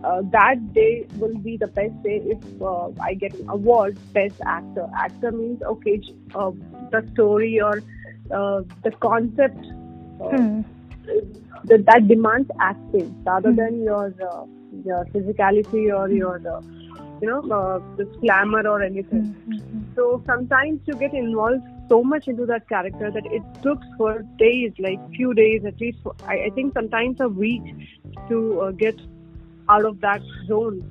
uh, 0.04 0.22
that 0.32 0.58
day 0.74 1.08
will 1.16 1.38
be 1.40 1.58
the 1.58 1.68
best 1.68 1.94
day 2.04 2.22
if 2.25 2.40
uh, 2.62 2.90
I 3.02 3.16
get 3.16 3.34
an 3.34 3.46
award 3.50 3.98
best 4.14 4.36
actor. 4.46 4.86
Actor 4.96 5.32
means 5.32 5.62
okay, 5.64 6.02
uh, 6.36 6.52
the 6.92 7.04
story 7.14 7.60
or 7.60 7.78
uh, 8.32 8.62
the 8.84 8.92
concept 9.02 9.66
Hmm. 10.32 10.62
that, 11.66 11.86
that 11.86 12.08
demands 12.08 12.50
acting 12.60 13.16
rather 13.25 13.52
Hmm. 13.52 13.56
than 13.56 13.84
your 13.84 14.14
uh, 14.32 14.46
your 14.86 15.06
physicality 15.14 15.94
or 15.96 16.10
your 16.10 16.42
uh, 16.48 16.62
you 17.22 17.28
know 17.28 17.42
uh, 17.52 17.80
this 17.98 18.08
glamour 18.22 18.68
or 18.68 18.82
anything. 18.82 19.36
Hmm. 19.46 19.84
So 19.96 20.22
sometimes 20.26 20.82
you 20.86 20.96
get 20.96 21.14
involved 21.14 21.64
so 21.90 22.04
much 22.04 22.28
into 22.28 22.46
that 22.48 22.68
character 22.68 23.12
that 23.12 23.26
it 23.26 23.44
took 23.62 23.80
for 23.98 24.24
days, 24.38 24.74
like 24.80 25.00
few 25.16 25.34
days 25.34 25.64
at 25.66 25.80
least. 25.80 26.00
For, 26.04 26.16
I, 26.28 26.46
I 26.46 26.50
think 26.56 26.74
sometimes 26.74 27.20
a 27.20 27.28
week 27.28 27.62
to 28.30 28.62
uh, 28.62 28.72
get 28.72 29.00
out 29.70 29.86
of 29.86 30.02
that 30.02 30.22
zone. 30.48 30.84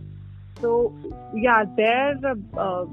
So 0.61 0.95
yeah, 1.35 1.65
there 1.77 2.15
uh, 2.57 2.85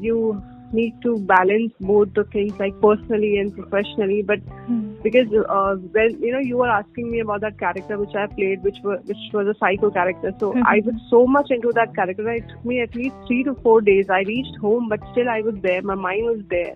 you 0.00 0.42
need 0.72 0.94
to 1.02 1.18
balance 1.18 1.72
both 1.80 2.14
the 2.14 2.24
things, 2.24 2.52
like 2.58 2.80
personally 2.80 3.38
and 3.38 3.54
professionally. 3.54 4.22
But 4.22 4.40
Hmm. 4.66 4.89
Because 5.02 5.28
uh, 5.48 5.74
when 5.96 6.20
you 6.22 6.32
know 6.32 6.38
you 6.38 6.58
were 6.58 6.68
asking 6.68 7.10
me 7.10 7.20
about 7.20 7.40
that 7.40 7.58
character 7.58 7.98
which 7.98 8.14
I 8.14 8.26
played, 8.26 8.62
which 8.62 8.78
was 8.84 9.00
which 9.04 9.22
was 9.32 9.46
a 9.46 9.54
psycho 9.58 9.90
character. 9.90 10.32
So 10.40 10.52
Mhm. 10.52 10.62
I 10.66 10.80
was 10.84 10.94
so 11.10 11.26
much 11.26 11.50
into 11.50 11.72
that 11.80 11.94
character. 11.94 12.22
that 12.24 12.36
It 12.42 12.48
took 12.48 12.64
me 12.64 12.80
at 12.80 12.94
least 12.94 13.16
three 13.26 13.42
to 13.44 13.54
four 13.66 13.80
days. 13.80 14.10
I 14.10 14.20
reached 14.30 14.56
home, 14.66 14.88
but 14.88 15.00
still 15.12 15.28
I 15.28 15.40
was 15.50 15.54
there. 15.68 15.82
My 15.82 15.94
mind 16.06 16.26
was 16.32 16.42
there. 16.56 16.74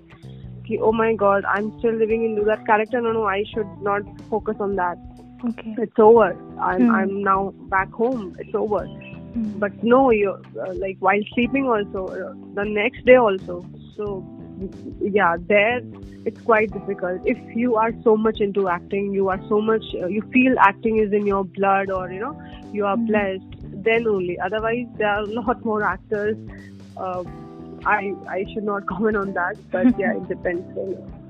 Ki, 0.67 0.79
oh 0.79 0.93
my 0.93 1.15
God, 1.15 1.45
I'm 1.55 1.73
still 1.79 1.93
living 2.05 2.25
into 2.25 2.45
that 2.51 2.65
character. 2.67 3.01
No, 3.01 3.13
no, 3.13 3.25
I 3.25 3.45
should 3.55 3.73
not 3.83 4.03
focus 4.31 4.57
on 4.69 4.77
that. 4.77 4.97
Okay. 5.49 5.75
It's 5.87 5.99
over. 5.99 6.29
I'm 6.69 6.85
Hmm. 6.85 6.95
I'm 7.01 7.23
now 7.23 7.41
back 7.75 7.91
home. 8.03 8.23
It's 8.45 8.55
over. 8.55 8.87
Hmm. 9.35 9.59
But 9.65 9.83
no, 9.95 10.01
you 10.11 10.31
uh, 10.67 10.73
like 10.85 10.97
while 11.09 11.27
sleeping 11.35 11.67
also, 11.77 12.07
uh, 12.07 12.33
the 12.61 12.65
next 12.65 13.05
day 13.11 13.17
also. 13.17 13.59
So 13.97 14.07
yeah, 15.01 15.37
there 15.49 15.81
it's 16.25 16.41
quite 16.41 16.73
difficult. 16.73 17.21
If 17.27 17.39
you 17.55 17.77
are 17.77 17.93
so 18.03 18.17
much 18.17 18.41
into 18.41 18.69
acting, 18.69 19.13
you 19.13 19.29
are 19.29 19.41
so 19.49 19.61
much, 19.61 19.85
uh, 20.03 20.07
you 20.07 20.23
feel 20.33 20.55
acting 20.59 20.99
is 20.99 21.13
in 21.13 21.27
your 21.27 21.45
blood, 21.45 21.91
or 21.91 22.11
you 22.11 22.21
know, 22.21 22.35
you 22.73 22.87
are 22.87 22.97
Mhm. 22.97 23.07
blessed. 23.09 23.85
Then 23.89 24.07
only. 24.07 24.39
Otherwise, 24.41 24.87
there 24.97 25.09
are 25.09 25.21
a 25.23 25.27
lot 25.41 25.65
more 25.65 25.83
actors. 25.83 26.37
Uh, 26.97 27.25
I 27.85 28.15
I 28.37 28.45
should 28.53 28.65
not 28.65 28.87
comment 28.95 29.17
on 29.17 29.35
that, 29.35 29.57
but 29.71 29.99
yeah, 29.99 30.15
it 30.23 30.29
depends. 30.29 30.65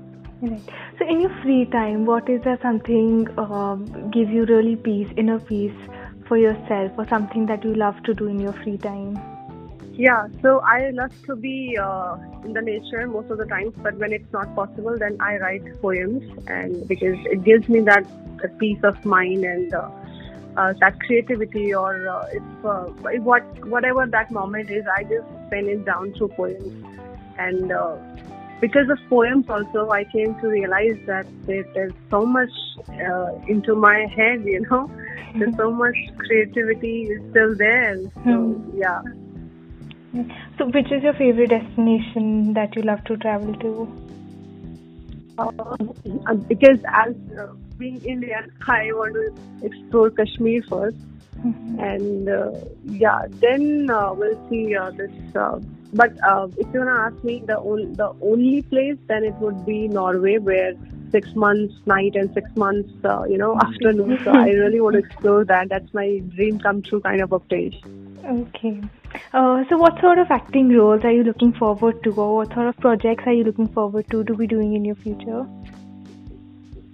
Right. 0.41 0.61
So, 0.99 1.05
in 1.11 1.21
your 1.21 1.29
free 1.41 1.65
time, 1.73 2.05
what 2.05 2.29
is 2.29 2.41
there 2.43 2.57
something 2.61 3.27
um, 3.43 3.85
gives 4.11 4.29
you 4.31 4.45
really 4.45 4.75
peace, 4.75 5.07
inner 5.17 5.39
peace 5.39 5.85
for 6.27 6.37
yourself, 6.37 6.91
or 6.97 7.07
something 7.07 7.45
that 7.51 7.63
you 7.63 7.73
love 7.73 8.01
to 8.03 8.13
do 8.13 8.27
in 8.27 8.39
your 8.39 8.53
free 8.63 8.77
time? 8.77 9.17
Yeah, 9.97 10.27
so 10.41 10.59
I 10.59 10.89
love 10.89 11.11
to 11.25 11.35
be 11.37 11.77
uh, 11.81 12.17
in 12.43 12.51
the 12.51 12.61
nature 12.61 13.07
most 13.07 13.31
of 13.31 13.37
the 13.37 13.45
times, 13.45 13.73
but 13.77 13.95
when 13.95 14.11
it's 14.11 14.31
not 14.33 14.53
possible, 14.53 14.97
then 14.97 15.15
I 15.21 15.37
write 15.37 15.81
poems, 15.81 16.21
and 16.47 16.85
because 16.87 17.17
it 17.25 17.43
gives 17.45 17.69
me 17.69 17.79
that, 17.81 18.05
peace 18.59 18.83
of 18.83 19.03
mind 19.05 19.43
and 19.43 19.73
uh, 19.73 19.89
uh, 20.57 20.73
that 20.81 20.99
creativity, 20.99 21.73
or 21.73 22.09
uh, 22.09 22.27
if 22.31 22.65
uh, 22.65 22.83
what 23.23 23.41
whatever 23.65 24.05
that 24.05 24.29
moment 24.31 24.69
is, 24.69 24.85
I 24.97 25.03
just 25.03 25.25
pen 25.49 25.67
it 25.67 25.85
down 25.85 26.13
through 26.13 26.27
poems, 26.29 26.85
and 27.37 27.71
uh, 27.71 27.95
because 28.61 28.89
of 28.89 28.99
poems 29.09 29.45
also, 29.49 29.89
I 29.89 30.03
came 30.03 30.35
to 30.41 30.47
realize 30.47 30.99
that 31.07 31.25
there, 31.47 31.65
there's 31.73 31.93
so 32.11 32.25
much 32.25 32.51
uh, 32.89 33.31
into 33.47 33.75
my 33.75 34.05
head, 34.15 34.43
you 34.43 34.59
know, 34.69 34.91
there's 35.35 35.55
so 35.55 35.71
much 35.71 35.97
creativity 36.17 37.03
is 37.03 37.21
still 37.31 37.55
there. 37.55 37.97
So 37.97 38.09
Hmm. 38.21 38.77
yeah. 38.77 39.01
So, 40.57 40.67
which 40.67 40.91
is 40.91 41.03
your 41.03 41.13
favorite 41.13 41.49
destination 41.49 42.53
that 42.53 42.75
you 42.75 42.83
love 42.83 43.03
to 43.05 43.17
travel 43.17 43.53
to? 43.55 43.87
Uh, 45.37 46.33
because 46.47 46.79
as 46.87 47.13
uh, 47.37 47.47
being 47.77 48.01
Indian, 48.05 48.49
I 48.67 48.85
want 48.93 49.13
to 49.15 49.67
explore 49.67 50.09
Kashmir 50.11 50.63
first, 50.69 50.97
Mhm. 51.45 51.79
and 51.87 52.29
uh, 52.29 52.51
yeah, 52.85 53.25
then 53.41 53.89
uh, 53.89 54.13
we'll 54.13 54.39
see 54.49 54.75
uh, 54.75 54.91
this. 54.91 55.11
Uh, 55.35 55.59
but 55.93 56.13
uh, 56.23 56.47
if 56.57 56.73
you 56.73 56.79
wanna 56.79 56.99
ask 57.07 57.21
me, 57.23 57.43
the 57.45 57.57
on- 57.57 57.93
the 57.95 58.09
only 58.21 58.61
place 58.61 58.97
then 59.07 59.25
it 59.25 59.33
would 59.41 59.65
be 59.65 59.87
Norway, 59.89 60.37
where 60.37 60.73
six 61.11 61.35
months 61.35 61.75
night 61.85 62.15
and 62.15 62.33
six 62.33 62.49
months, 62.55 62.89
uh, 63.03 63.23
you 63.25 63.37
know, 63.37 63.57
afternoon. 63.67 64.17
So 64.23 64.31
I 64.31 64.47
really 64.63 64.79
want 64.81 64.93
to 64.93 64.99
explore 64.99 65.43
that. 65.45 65.69
That's 65.69 65.93
my 65.93 66.07
dream 66.35 66.59
come 66.59 66.81
true 66.81 67.01
kind 67.01 67.21
of 67.21 67.31
a 67.33 67.39
place. 67.39 67.75
Okay. 68.25 68.81
Uh, 69.33 69.63
so, 69.69 69.77
what 69.77 69.99
sort 70.01 70.19
of 70.19 70.31
acting 70.31 70.69
roles 70.69 71.03
are 71.03 71.11
you 71.11 71.23
looking 71.23 71.53
forward 71.53 72.03
to, 72.03 72.13
or 72.15 72.35
what 72.37 72.53
sort 72.53 72.67
of 72.67 72.77
projects 72.77 73.23
are 73.25 73.33
you 73.33 73.43
looking 73.43 73.67
forward 73.67 74.09
to 74.11 74.23
to 74.23 74.35
be 74.35 74.47
doing 74.47 74.73
in 74.75 74.85
your 74.85 74.95
future? 74.95 75.45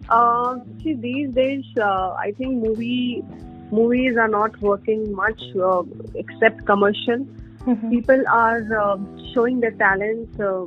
Uh, 0.09 0.59
see, 0.83 0.93
these 0.93 1.33
days, 1.33 1.63
uh, 1.77 2.11
I 2.11 2.33
think 2.37 2.63
movie 2.63 3.23
movies 3.71 4.17
are 4.17 4.27
not 4.27 4.59
working 4.61 5.13
much 5.13 5.41
uh, 5.55 5.83
except 6.15 6.65
commercial. 6.65 7.25
Mhm. 7.65 7.89
People 7.89 8.23
are 8.27 8.63
uh, 8.83 8.97
showing 9.33 9.59
their 9.59 9.71
talents, 9.71 10.39
uh, 10.39 10.65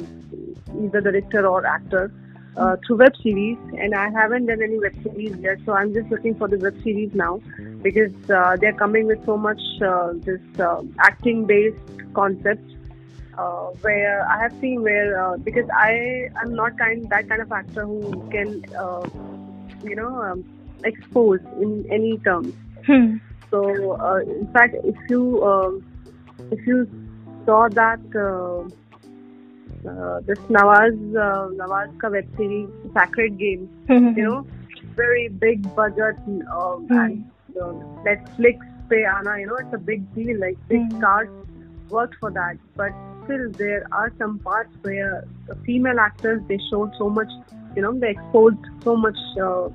either 0.82 1.00
director 1.00 1.46
or 1.46 1.66
actor, 1.66 2.04
uh, 2.56 2.76
through 2.86 2.96
web 2.96 3.16
series. 3.22 3.58
And 3.78 3.94
I 3.94 4.10
haven't 4.10 4.46
done 4.46 4.62
any 4.62 4.78
web 4.78 4.94
series 5.02 5.36
yet, 5.38 5.58
so 5.64 5.72
I'm 5.72 5.92
just 5.92 6.10
looking 6.10 6.34
for 6.34 6.48
the 6.48 6.58
web 6.58 6.80
series 6.82 7.14
now 7.14 7.40
because 7.82 8.12
uh, 8.30 8.56
they're 8.60 8.74
coming 8.74 9.06
with 9.06 9.24
so 9.24 9.36
much 9.36 9.60
uh, 9.82 10.12
this 10.14 10.40
uh, 10.58 10.82
acting-based 10.98 12.14
concepts. 12.14 12.70
Uh, 13.36 13.70
where 13.80 14.24
I 14.28 14.40
have 14.42 14.52
seen 14.60 14.82
where 14.82 15.20
uh, 15.20 15.36
because 15.38 15.68
I 15.76 16.30
am 16.40 16.54
not 16.54 16.78
kind 16.78 17.10
that 17.10 17.28
kind 17.28 17.42
of 17.42 17.50
actor 17.50 17.84
who 17.84 18.28
can 18.30 18.64
uh, 18.76 19.04
you 19.82 19.96
know 19.96 20.22
um, 20.22 20.44
expose 20.84 21.40
in 21.60 21.84
any 21.90 22.18
terms. 22.18 22.54
Hmm. 22.86 23.16
So 23.50 23.98
uh, 24.00 24.18
in 24.18 24.46
fact, 24.52 24.76
if 24.84 24.94
you 25.10 25.42
um 25.42 25.84
if 26.52 26.64
you 26.64 26.88
saw 27.44 27.68
that 27.70 28.00
this 29.84 30.38
Nawaz 30.50 30.96
uh, 31.14 31.48
Nawaz 31.60 31.98
ka 32.00 32.08
web 32.08 32.24
series 32.36 32.68
Sacred 32.96 33.38
Games, 33.38 33.68
Mm-hmm. 33.88 34.16
you 34.18 34.24
know, 34.24 34.46
very 34.96 35.28
big 35.28 35.74
budget 35.74 36.16
uh, 36.26 36.76
and 36.90 37.24
uh, 37.60 37.72
Netflix 38.06 38.56
pay 38.88 39.04
ana, 39.04 39.38
you 39.40 39.46
know, 39.46 39.56
it's 39.56 39.72
a 39.72 39.78
big 39.78 40.02
deal. 40.14 40.38
Like 40.40 40.56
big 40.68 40.80
Mhm. 40.80 40.98
stars 40.98 41.28
worked 41.90 42.16
for 42.20 42.30
that, 42.30 42.56
but 42.76 42.92
still 43.24 43.50
there 43.58 43.84
are 43.92 44.12
some 44.18 44.38
parts 44.40 44.70
where 44.82 45.24
the 45.48 45.54
female 45.66 46.00
actors 46.00 46.42
they 46.48 46.58
showed 46.70 46.90
so 46.98 47.10
much, 47.10 47.30
you 47.76 47.82
know, 47.82 47.92
they 47.98 48.10
exposed 48.10 48.64
so 48.84 48.96
much. 48.96 49.18
Uh, 49.40 49.68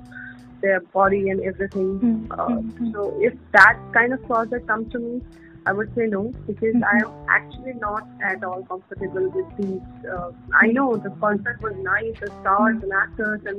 their 0.62 0.80
body 0.92 1.30
and 1.30 1.40
everything. 1.40 1.86
Mhm. 2.00 2.26
Uh, 2.38 2.48
Mhm. 2.48 2.92
so 2.92 3.04
if 3.28 3.32
that 3.52 3.78
kind 3.94 4.12
of 4.12 4.22
project 4.26 4.66
comes 4.66 4.90
to 4.92 4.98
me, 4.98 5.22
I 5.66 5.72
would 5.72 5.94
say 5.94 6.06
no 6.06 6.32
because 6.46 6.74
I 6.82 6.96
am 7.04 7.12
actually 7.28 7.74
not 7.74 8.06
at 8.22 8.42
all 8.42 8.62
comfortable 8.62 9.28
with 9.30 9.56
these. 9.58 10.10
Uh, 10.10 10.32
I 10.54 10.68
know 10.68 10.96
the 10.96 11.10
concept 11.20 11.62
was 11.62 11.74
nice, 11.78 12.14
the 12.20 12.32
stars 12.40 12.82
and 12.82 12.92
actors 12.92 13.40
and 13.44 13.58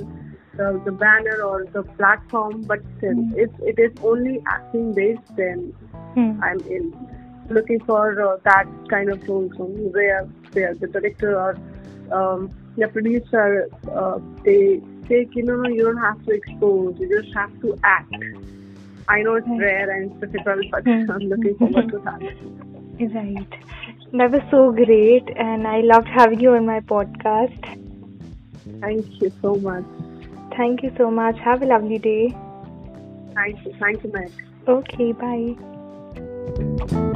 the, 0.56 0.82
the 0.84 0.92
banner 0.92 1.42
or 1.42 1.64
the 1.72 1.82
platform, 1.82 2.62
but 2.62 2.80
still, 2.98 3.16
if 3.36 3.50
it 3.60 3.78
is 3.78 3.92
only 4.02 4.42
acting 4.46 4.92
based, 4.94 5.22
then 5.36 5.72
Hmm. 6.14 6.38
I'm 6.42 6.60
in. 6.60 6.92
Looking 7.48 7.80
for 7.80 8.20
uh, 8.22 8.36
that 8.44 8.66
kind 8.88 9.08
of 9.10 9.26
roles 9.26 9.52
only 9.58 9.84
where, 9.84 10.24
where 10.52 10.74
the 10.74 10.86
director 10.86 11.38
or 11.38 11.56
um, 12.12 12.50
the 12.76 12.88
producer 12.88 13.68
uh, 13.90 14.18
they 14.44 14.80
say, 15.08 15.26
you 15.32 15.42
know 15.42 15.56
no, 15.56 15.68
you 15.70 15.84
don't 15.84 15.96
have 15.98 16.22
to 16.26 16.32
expose, 16.32 16.96
you 16.98 17.08
just 17.22 17.34
have 17.34 17.50
to 17.62 17.78
act. 17.82 18.12
I 19.08 19.22
know 19.22 19.34
it's 19.34 19.46
rare 19.48 19.90
and 19.90 20.10
it's 20.10 20.20
difficult, 20.20 20.64
but 20.70 20.84
Hmm. 20.84 21.10
I'm 21.10 21.28
looking 21.28 21.54
forward 21.56 21.88
to 21.90 21.98
that. 21.98 22.22
Right. 23.14 23.52
That 24.12 24.30
was 24.30 24.42
so 24.50 24.70
great, 24.72 25.28
and 25.36 25.66
I 25.66 25.80
loved 25.80 26.08
having 26.08 26.40
you 26.40 26.54
on 26.54 26.66
my 26.66 26.80
podcast. 26.80 27.78
Thank 28.80 29.06
you 29.20 29.32
so 29.40 29.54
much. 29.56 29.84
Thank 30.56 30.82
you 30.82 30.92
so 30.96 31.10
much. 31.10 31.38
Have 31.38 31.62
a 31.62 31.66
lovely 31.66 31.98
day. 31.98 32.34
Thank 33.34 33.64
you. 33.64 33.74
Thank 33.80 34.04
you, 34.04 34.12
Meg. 34.12 34.30
Okay, 34.68 35.12
bye. 35.12 37.08